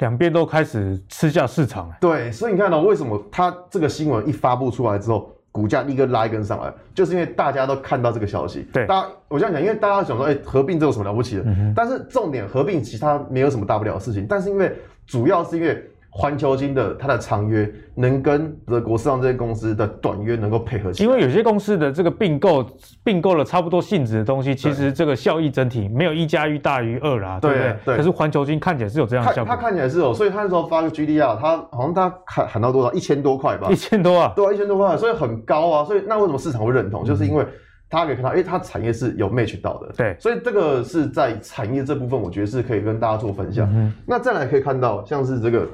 [0.00, 1.96] 两边都开始吃下市场了。
[1.98, 8.66] 对，所以你看到为什么它这个新闻一发布出来之后，股价立刻拉一根上来，就是因为大家都看到这个消息。
[8.72, 11.42] 对，大家我这样讲，因为大家想说，哎、欸，合并这有什么了不起的？
[11.44, 14.26] 嗯、但是重点，合并其他没有什么大不了的事情。
[14.28, 14.74] 但是因为
[15.06, 15.88] 主要是因为。
[16.14, 22.66] 环球金的它的长约能跟德国市场这些公司的短约能够配合起来，因为有些公司的这个并购
[23.02, 27.76] 并购了差不多性质的东西，其实这个效益整体没有一加一大于二啦，对不对？
[27.86, 27.96] 对。
[27.96, 32.92] 可是环球金看起来是有这样的效果，它看起来是有，所以他那时候发个 GDR，他好像他喊喊到多少？
[32.92, 33.68] 一千多块吧？
[33.70, 34.34] 一千多啊？
[34.36, 35.82] 对啊，一千多块，所以很高啊。
[35.82, 37.06] 所以那为什么市场会认同？
[37.06, 37.42] 就是因为
[37.88, 39.90] 大家可以看到，哎，它产业是有 match 到的。
[39.96, 40.14] 对。
[40.20, 43.66] 所以这个是在产业这部分，我觉得是可以跟大家做分享。
[43.74, 43.90] 嗯。
[44.06, 45.66] 那再来可以看到，像是这个。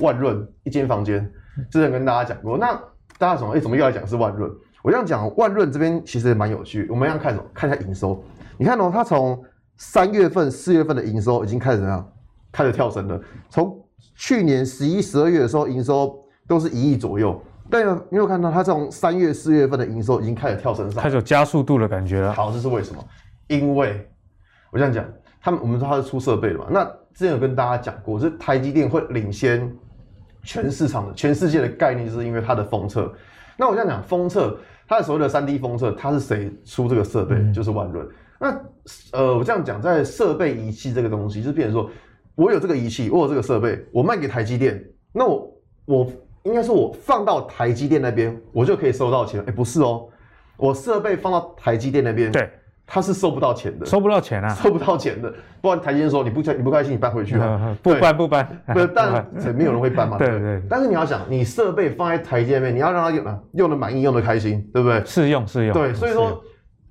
[0.00, 1.30] 万润一间房间，
[1.70, 2.58] 之前跟大家讲过。
[2.58, 2.72] 那
[3.18, 4.50] 大家怎么哎、欸，怎么又来讲是万润？
[4.82, 6.86] 我这样讲，万润这边其实也蛮有趣。
[6.90, 7.44] 我们要看什么？
[7.54, 8.22] 看一下营收。
[8.58, 9.42] 你看哦，它从
[9.76, 12.12] 三月份、四月份的营收已经开始怎样？
[12.52, 13.20] 开始跳升了。
[13.48, 13.82] 从
[14.14, 16.14] 去年十一、十二月的时候，营收
[16.46, 17.40] 都是一亿左右。
[17.70, 22.32] 但有没有看到它从三月、四月份的营收已经开始跳升上，开始有加速度的感觉了。
[22.32, 23.02] 好，这是为什么？
[23.46, 24.06] 因为
[24.70, 25.04] 我这样讲，
[25.40, 26.66] 他们我们说它是出设备的嘛。
[26.68, 29.74] 那之前有跟大家讲过，是台积电会领先。
[30.44, 33.12] 全市场的、全世界的概念，就是因为它的封测。
[33.56, 37.34] 那我这样讲，封测它的所谓的三 D 封测，它是谁出这个设备？
[37.36, 38.06] 嗯、就是万润。
[38.38, 38.60] 那
[39.12, 41.90] 呃，我这样讲，在设备仪器这个东西，就是变成说，
[42.34, 45.50] 我有这个仪器，我有这个设备，我卖给台积电，那我
[45.86, 49.40] 我应该说，我放到台积电那边，我就可以收到钱。
[49.40, 50.08] 哎、欸，不是哦，
[50.56, 52.50] 我设备放到台积电那边，对。
[52.86, 55.32] 他是收不到钱的，收不到钱啊，收不到钱的。
[55.60, 60.18] 不然台积电说你不开你不开心，你搬回去啊， 不搬不搬，不是，但 没有人会搬嘛。
[60.18, 60.62] 对对对。
[60.68, 65.02] 但是你要想，你设备放在台积电那边，你要让他用啊，用的满意，用的开心，对不对？
[65.04, 65.72] 试用试用。
[65.72, 66.42] 对，所以说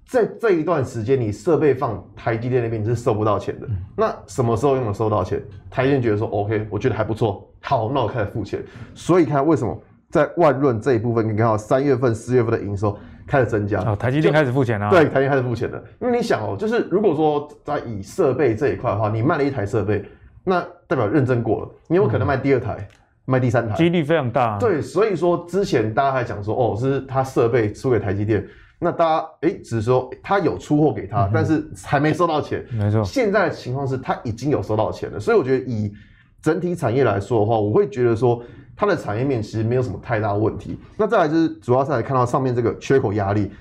[0.07, 3.67] 在这一段时间，你设备放台积电那边你是收不到钱的。
[3.95, 5.39] 那什么时候用的收到钱？
[5.69, 8.59] 台积电觉得说 OK，我觉得还不错，好，那我开始付钱。
[8.95, 9.79] 所以看为什么
[10.09, 12.97] 在万润这一部分，你看到三月份、四月份的营收。
[13.27, 14.89] 开始增加哦，台积电开始付钱了。
[14.89, 15.81] 对，台积电开始付钱了。
[16.01, 20.03] 因为你想哦，就是如果说在以设备这一块的话，你卖了一台设备，
[20.43, 22.87] 那代表认证过了，你有可能卖第二台，嗯、
[23.25, 24.57] 卖第三台，几率非常大。
[24.59, 28.45] 对，所以说之前大家还讲说，哦，是他设备出给台积电，
[28.79, 32.65] 那大家哎，只是说他有出货给他，嗯、但是还没收到钱。
[32.71, 35.93] 没错，现在的情况是他已经有收到钱了，所以我觉得以
[36.41, 38.43] 整体产业来说的话，我会觉得说。
[38.75, 40.79] 它的产业面其实没有什么太大问题。
[40.97, 43.51] 那再来就是，主要是来看到上面这个缺口压力。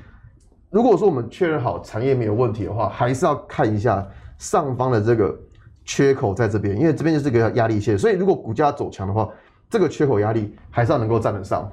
[0.71, 4.07] 如果说我们确认好产业没有问题的话，还是要看一下
[4.39, 5.39] 上方的这个
[5.85, 9.29] 缺口在这边，因为这边就是个压力线，所以如果股价走强的话，
[9.69, 11.71] 这个缺口压力还是要能够站得上。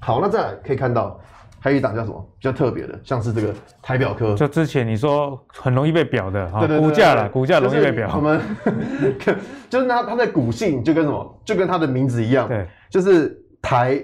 [0.00, 1.20] 好，那再来可以看到。
[1.60, 3.52] 还有一档叫什么比较特别的，像是这个
[3.82, 8.10] 台表科，就之前你说很容易被表的啊，股价了，股价容易被表。
[8.14, 8.40] 我们
[9.68, 14.00] 就是它它的股性就跟什么，就跟它的名字一样，对，就是台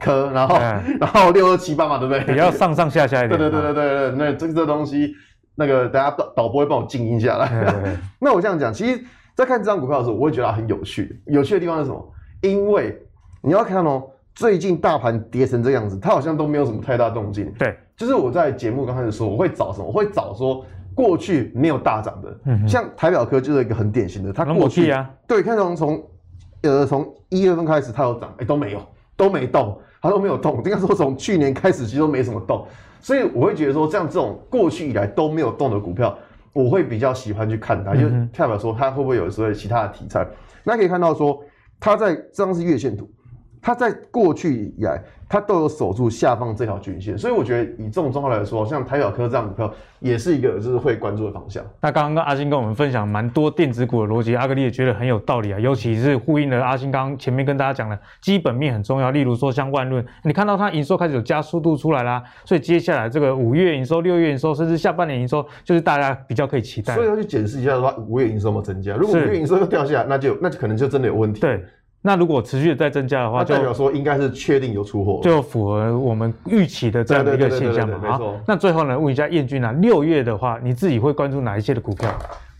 [0.00, 0.58] 科，然后
[0.98, 2.24] 然后六二七八嘛，对不对？
[2.24, 3.38] 比较上上下下一点。
[3.38, 5.14] 对对对对对对，那这个这东西，
[5.54, 7.74] 那个大家导导播会帮我静音下来。
[8.18, 11.20] 那我这样讲，其实，在看这张股票的时候，我会觉得它很有趣。
[11.26, 12.12] 有趣的地方是什么？
[12.40, 12.98] 因为
[13.42, 14.02] 你要看哦。
[14.36, 17.50] 最近大盘跌成这样子，它好像都没有什么太大动静。
[17.58, 19.86] 对，就是我在节目刚开始说，我会找什么？
[19.86, 20.62] 我会找说
[20.94, 26.04] 过去没有大涨的，嗯、像台表科就是一个很典型的，它过去啊，对，看从从
[26.60, 28.82] 呃从一月份开始它有涨，哎、欸、都没有，
[29.16, 30.58] 都没动，它都没有动。
[30.58, 32.66] 应该说从去年开始其实都没什么动，
[33.00, 36.14] 所以我会觉得说，这样这种过去以来都没有动的股票，
[36.52, 40.26] 我会比较喜欢去看它，嗯、就代表说它会不会有所谓其他的题材。
[40.62, 41.42] 那可以看到说，
[41.80, 43.08] 它在这张是月线图。
[43.60, 51.64] 它在过去以来，它都有守住下方这条均线，所以我觉得以这种状况来说，像台小科这样股票也是一个就是会关注的方向。
[51.80, 66.94] 那刚刚阿星跟我们分享蛮多电子股的逻辑，阿格力也觉得很有道理啊，尤其是呼应了阿星刚刚前面跟大家讲的基本面很重要，例如说像万润，你看到它营收开始有加速度出来啦，所以接下来这个五月营收、六月营收，甚至下半年营收，就是大家比较可以期待。
[66.94, 68.94] 所以要去检视一下的话，五月营收有没有增加？
[68.94, 71.40] 如果五月营收又掉下来，那就那就可能就真的有问题。
[71.40, 71.64] 对。
[72.06, 77.98] 那如果持续的再增加的话，就代表说应该是确定有出货，就符合我们预期的这样的一个现象嘛。
[78.16, 82.08] 好，那最后呢，问一下燕君啊，六月的话，你自己会关注哪一些的股票？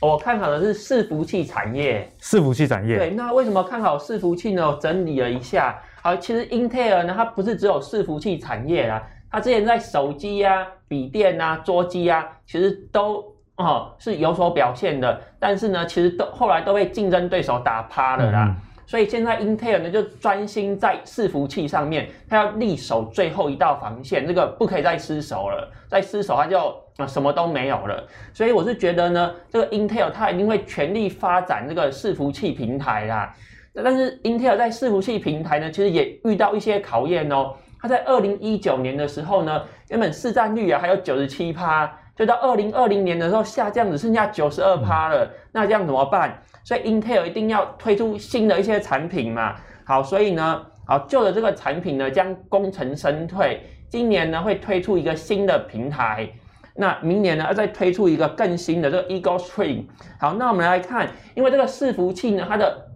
[0.00, 2.10] 我看好的是伺服器产业。
[2.20, 2.98] 伺服器产业。
[2.98, 4.66] 对，那为什么看好伺服器呢？
[4.66, 13.24] 我整理了一下，好，其实英特尔呢，它不是只有伺服器产业啊，它之前在手机啊、笔电啊、桌机啊，其实都
[13.58, 18.46] 哦是有所表现的，但是呢，其实都后来都被竞争对手打趴了啦。
[18.48, 18.56] 嗯
[18.86, 26.58] 所以现在英特尔呢，就专心在伺服器上面，它要力守最后一道防线，这个不可以再失守了，再失守它就
[26.96, 28.06] 啊什么都没有了。
[28.32, 33.34] 所以我是觉得呢，这个英特尔它一定会全力发展这个伺服器平台啦。
[33.74, 37.52] 但是英特尔在伺服器平台呢，其实也遇到一些考验哦。
[37.78, 45.28] 它在二零一九年的时候呢，原本市占率啊还有九十七趴，就到二零二零年的时候下降只剩下九十二趴了。
[45.52, 46.42] 那这样怎么办？
[46.66, 49.54] 所以英特尔一定要推出新的一些产品嘛，
[49.84, 56.28] 好，所以呢，好旧的这个产品呢将功成身退，今年呢会推出一个新的平台，
[56.74, 59.84] 那明年呢要再推出一个更新的这个 Eagle Stream。
[60.18, 62.88] 好，那我们来看，因为这个伺服器呢它的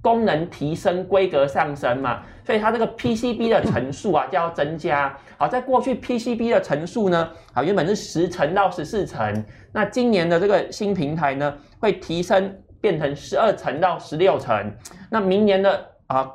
[0.00, 5.14] 功能提升，规格上升嘛，所以它这个 PCB 的层数啊就要增加。
[5.36, 9.44] 好，在过去 PCB 的层数呢，好原本是十层到十四层，
[9.74, 12.56] 那今年的这个新平台呢会提升。
[12.80, 14.72] 变成十二层到十六层，
[15.10, 16.30] 那明年的啊，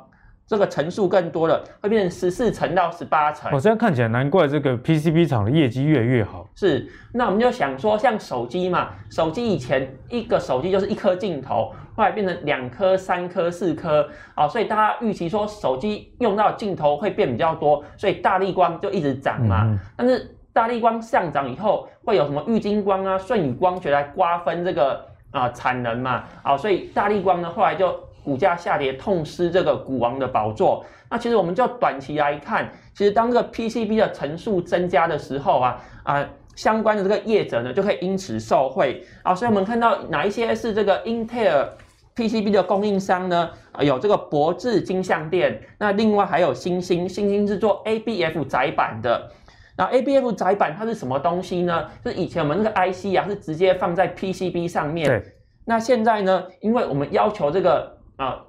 [0.46, 3.50] 这个层数更多了，会变成十四层到十八层。
[3.50, 6.48] 我、哦、这样看起来，难怪这个 PCB 厂的业绩越来越好。
[6.54, 19.64] 是，那我们就想说，像手机嘛，手机以前一个手机就是一颗镜头，后来变成两颗、三颗、四颗，啊，所以大家预期说手机用到镜头会变比较多，所以大立光就一直涨嘛。
[19.64, 25.04] 嗯、但是大立光上涨以后，会有什么玉金光啊、舜宇光学来瓜分这个。
[25.30, 30.84] 啊，产能嘛，啊，所以大力光呢，后来就股价下跌，痛失这个股王的宝座。
[31.08, 39.04] 那其实我们就短期来看，其实当这个 PCB 的层数增加的时候啊，啊，相关的这个业者呢，就可以因此受惠。
[39.22, 41.68] 啊，所以我们看到哪一些是这个英特尔
[42.16, 43.50] PCB 的供应商呢？
[43.72, 49.30] 啊，有这个博智金相电，那另外还有星星，星星是做 ABF 载板的。
[49.76, 51.84] 那 ABF 窄板它是什么东西呢？
[52.04, 55.06] 就是以前我们那个 IC 啊，是直接放在 PCB 上面。
[55.06, 55.22] 对。
[55.64, 58.40] 那现在呢，因为我们要求这个啊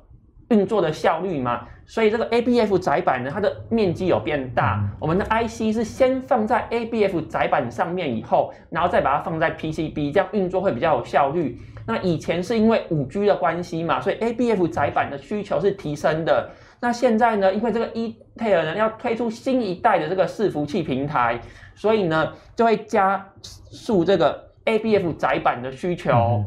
[0.50, 4.80] 运作的效率嘛，所以这个 ABF 窄板呢，它的面积有变大。
[4.82, 4.90] 嗯。
[5.02, 11.60] 我们的 IC 是先放在 ABF 窄板上面以后，然后再把它放在 PCB，这样运作会比较有效率。
[11.86, 16.50] 那以前是因为五 G 的关系嘛，所以 ABF 窄板的需求是提升的。
[16.80, 21.40] 那现在呢，因为这个英特尔呢要推出新一代的这个伺服器平台，
[21.76, 26.12] 所以呢就会加速这个 ABF 窄板的需求。
[26.12, 26.46] 嗯。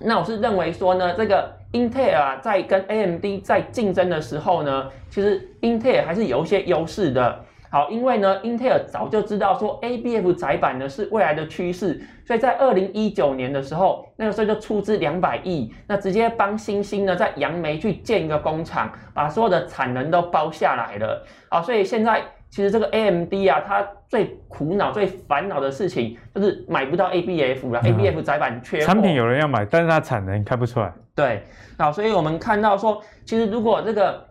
[0.00, 7.44] 那我是认为说呢，这个英特尔啊在跟 AMD 在竞争的时候呢，其实英特尔还是有一些优势的。
[7.74, 21.26] 好，因为呢，英特尔早就知道说 ABF 窄板呢是未来的趋势，所以在二零一九年的时候，那个时候就出资两百亿，那直接帮星星呢在杨梅去建一个工厂，把所有的产能都包下来了。
[21.48, 28.86] 好，所以现在其实这个 AMD 啊，它最苦恼、最烦恼的事情就是买不到 ABF 了、嗯、，ABF 窄板缺货。
[28.86, 30.92] 产品有人要买，但是它产能开不出来。
[31.16, 31.42] 对，
[31.76, 34.28] 好，所以我们看到说，其实如果这个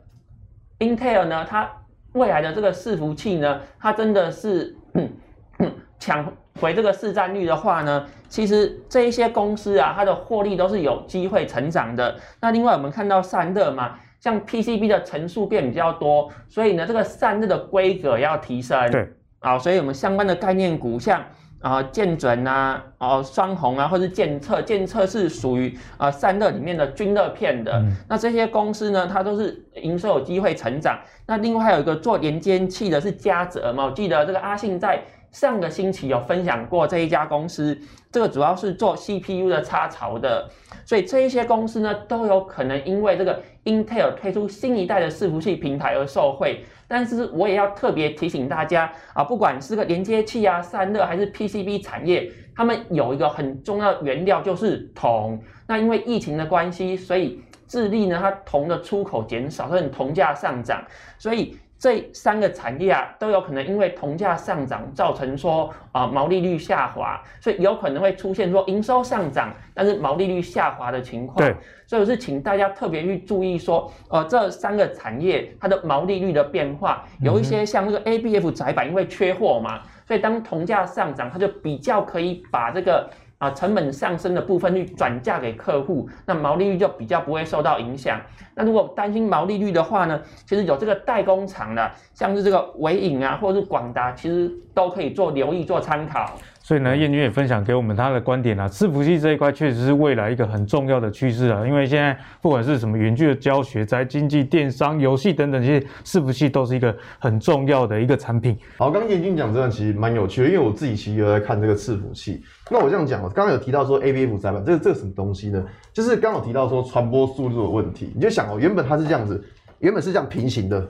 [0.79, 1.69] Intel 呢，它
[2.13, 4.75] 未来的这个伺服器呢，它真的是
[5.99, 12.15] 抢回这个市占率的话呢，其实这一些公司啊，它的获利都是有机会成长的。
[12.39, 13.99] 那另外我们看到散热嘛。
[14.19, 18.89] 像 PCB 的层数变比较多，所以呢，这个散热的规格要提升。
[18.89, 19.05] 对，
[19.41, 21.21] 好，所以我们相关的概念股，像
[21.63, 27.71] 啊剑准啊、哦双红啊，或是建测，建测是属于啊散热里面的均热片的。
[27.77, 30.99] 嗯、那这些公司呢，它都是营收有机会成长。
[31.25, 35.01] 那另外还有一个做连接器的是嘉泽嘛，我记得这个阿信在
[35.33, 37.77] 上个星期有分享过这一家公司，
[38.11, 40.47] 这个主要是做 CPU 的插槽的。
[40.85, 46.63] 所以这一些公司呢，都有可能因为这个 Intel 推出新一代的伺服器平台而受惠。
[46.87, 55.41] 但是我也要特别提醒大家啊，不管是个连接器啊、散热还是 PCB 产业，他们有一个很重要的原料就是铜。
[55.65, 60.85] 那因为疫情的关系，所以智利呢，它铜的出口减少，所以铜价上涨，
[61.17, 61.57] 所以。
[61.83, 71.45] 这三个产业啊，都有可能因为铜价上涨，造成说啊、呃、毛利率下滑，所以有可能会出现说营收上涨，但是毛利率下滑的情况。
[71.45, 71.53] 对，
[71.85, 83.09] 所以我是请大家特别去注意说，呃，这三个产业它的毛利率的变化，有一些像那个 ABF 窄板，因为缺货嘛，所以当铜价上涨，它就比较可以把这个。
[83.43, 88.21] 啊，成本上升的部分去转嫁给客户，那毛利率就比较不会受到影响。
[88.55, 96.31] 那如果担心毛利率的话呢，其实有这个代工厂的，像是这个伟影啊，或者是广达，其实都可以做留意做参考。
[96.65, 108.57] 所以呢，燕君也分享给我们他的观点啊，伺服器这一块确实是未来一个很重要的趋势啊，因为现在不管是什么远距的教学、在经济、电商、游戏等等这些伺服器，都是一个很重要的一个产品。
[108.77, 112.41] 好，刚刚燕君讲这段其实蛮有趣的，因为我自己其实有在看这个伺服器。
[112.71, 115.61] 那我这样讲，我刚刚有提到说 ABF 载板，这个这个什么东西呢？
[115.91, 119.43] 就是刚刚有提到说传播速度的问题，你就想哦，原本它是这样子，
[119.79, 120.87] 原本是这样平行的。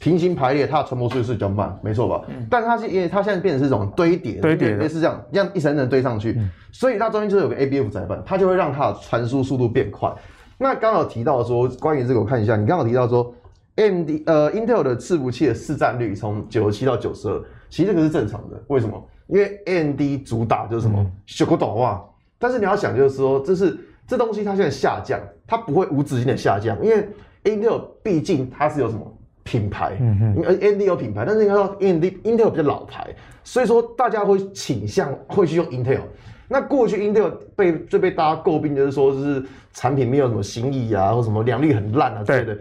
[0.00, 2.22] 平行排列，它的传播速度是比较慢，没错吧？
[2.28, 10.12] 嗯、但它是因为它现在变成是这种堆叠，堆叠类似这样，这样一层层堆上去，嗯、所以它中间就是有个 ABF 载板，它就会让它的传输速度变快。
[10.58, 13.34] 那刚好提到说，关于这个我看一下，你刚好提到说
[13.76, 18.62] ，AMD 呃 Intel 的伺服器的市占率从九十七到九十二，其实这个是正常的。
[18.68, 19.02] 为什么？
[19.26, 22.02] 因为 AMD 主打就是什么小个短袜，
[22.38, 23.76] 但是你要想就是说，这是
[24.06, 27.08] 这东西它现在下降，它不会无止境的下降，因为
[27.44, 29.00] Intel 毕竟它是有什么？
[29.44, 33.14] 品牌，嗯哼，因为 AMD 有品牌，但是应该说 AMD Intel 比较老牌，
[33.44, 36.00] 所以说大家会倾向会去用 Intel。
[36.48, 42.58] 那过去 Intel 被最被大家诟病就是说是产品没有什么新意啊，或什么良率很烂啊之类的。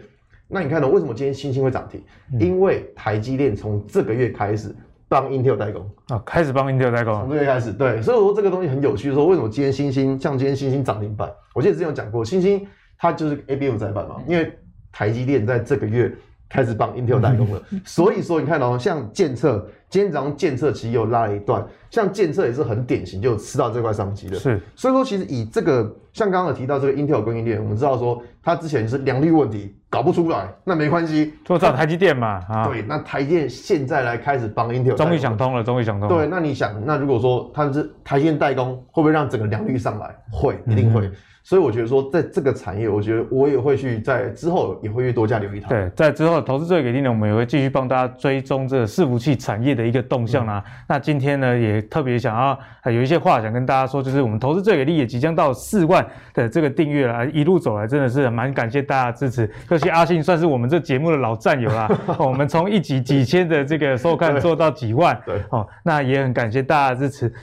[0.47, 2.03] 那你看到为什么今天星星会涨停？
[2.34, 4.75] 嗯、因为台积电从这个月开始
[5.07, 11.31] 帮 Intel 代工啊，开始帮 Intel 代工，从这个月开始，对，所以我说这个东西很有趣，说为什么今天星星像今天星星涨停板？
[11.55, 12.65] 我记得之前有讲过，星星
[12.97, 14.51] 它就是 ABF 载板嘛，因为
[14.91, 16.13] 台积电在这个月。
[16.54, 24.39] 开始帮 Intel 代工了， 所以说你看哦，像建测，今天早上建测其实又拉了一段，像建测也是很典型，就吃到这块商机的。
[24.39, 32.67] 是，所以说其实以这个，像刚刚有提到这个 Intel 供应链，我们知道说它之前是良率问题搞不出来，那没关系，做找台积电嘛啊。
[32.67, 36.15] 对，那台积电现在来开始帮 Intel，终于想通了，终于想通了。
[36.15, 40.09] 对，那你想，那如果说它是台积电代工，会不会让整个良率上来？
[40.31, 41.05] 会，一定会。
[41.05, 41.11] 嗯
[41.45, 45.67] 所以我觉得说，在这个产业，我觉得我也会去在之后也会去多加留意它。
[45.67, 50.63] 对，在之后投资最给力呢，我们也会继续帮大家追踪这个伺服器产业的一个动向啦。
[50.65, 52.57] 嗯、那今天呢，也特别想要
[52.91, 59.49] 有一些话想跟大家说，就是我们投资最给力也即将到四万的这个订阅了，一路走来真的是蛮感谢大家的支持。
[59.69, 67.34] 尤其阿信算是我们这节目的老战友啦， 我们从一集几千的这个收看做到几万，对，哦，那也很感谢大家的支持。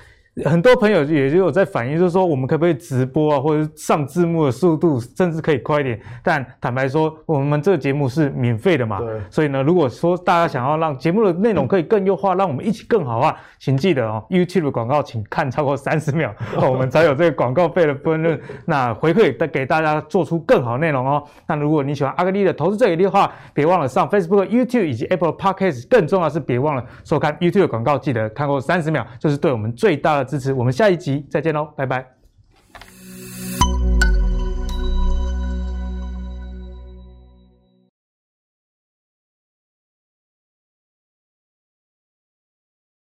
[0.45, 6.01] 很多朋友也就有在反映，就是说我们可不可以直播啊，或者上字幕的速度甚至可以快一点？
[6.23, 18.41] 但坦白说，我们这个节目是免费的嘛，所以呢，如果说大家想要让节目的内容可以更优化，让我们一起更好的话，请记得哦，YouTube 的广告请看超过三十秒，我们才有这个广告费的分润。
[18.65, 21.23] 那回馈再给大家做出更好内容哦。
[21.47, 32.20] 那如果你喜欢阿格力的投资最给力的话，别忘了上 Facebook、YouTube 以及 Apple Podcast，更重要的是别忘了收看 YouTube 的广告，记得看过三十秒，就是对我们最大支持，我们下一集再见喽，拜拜。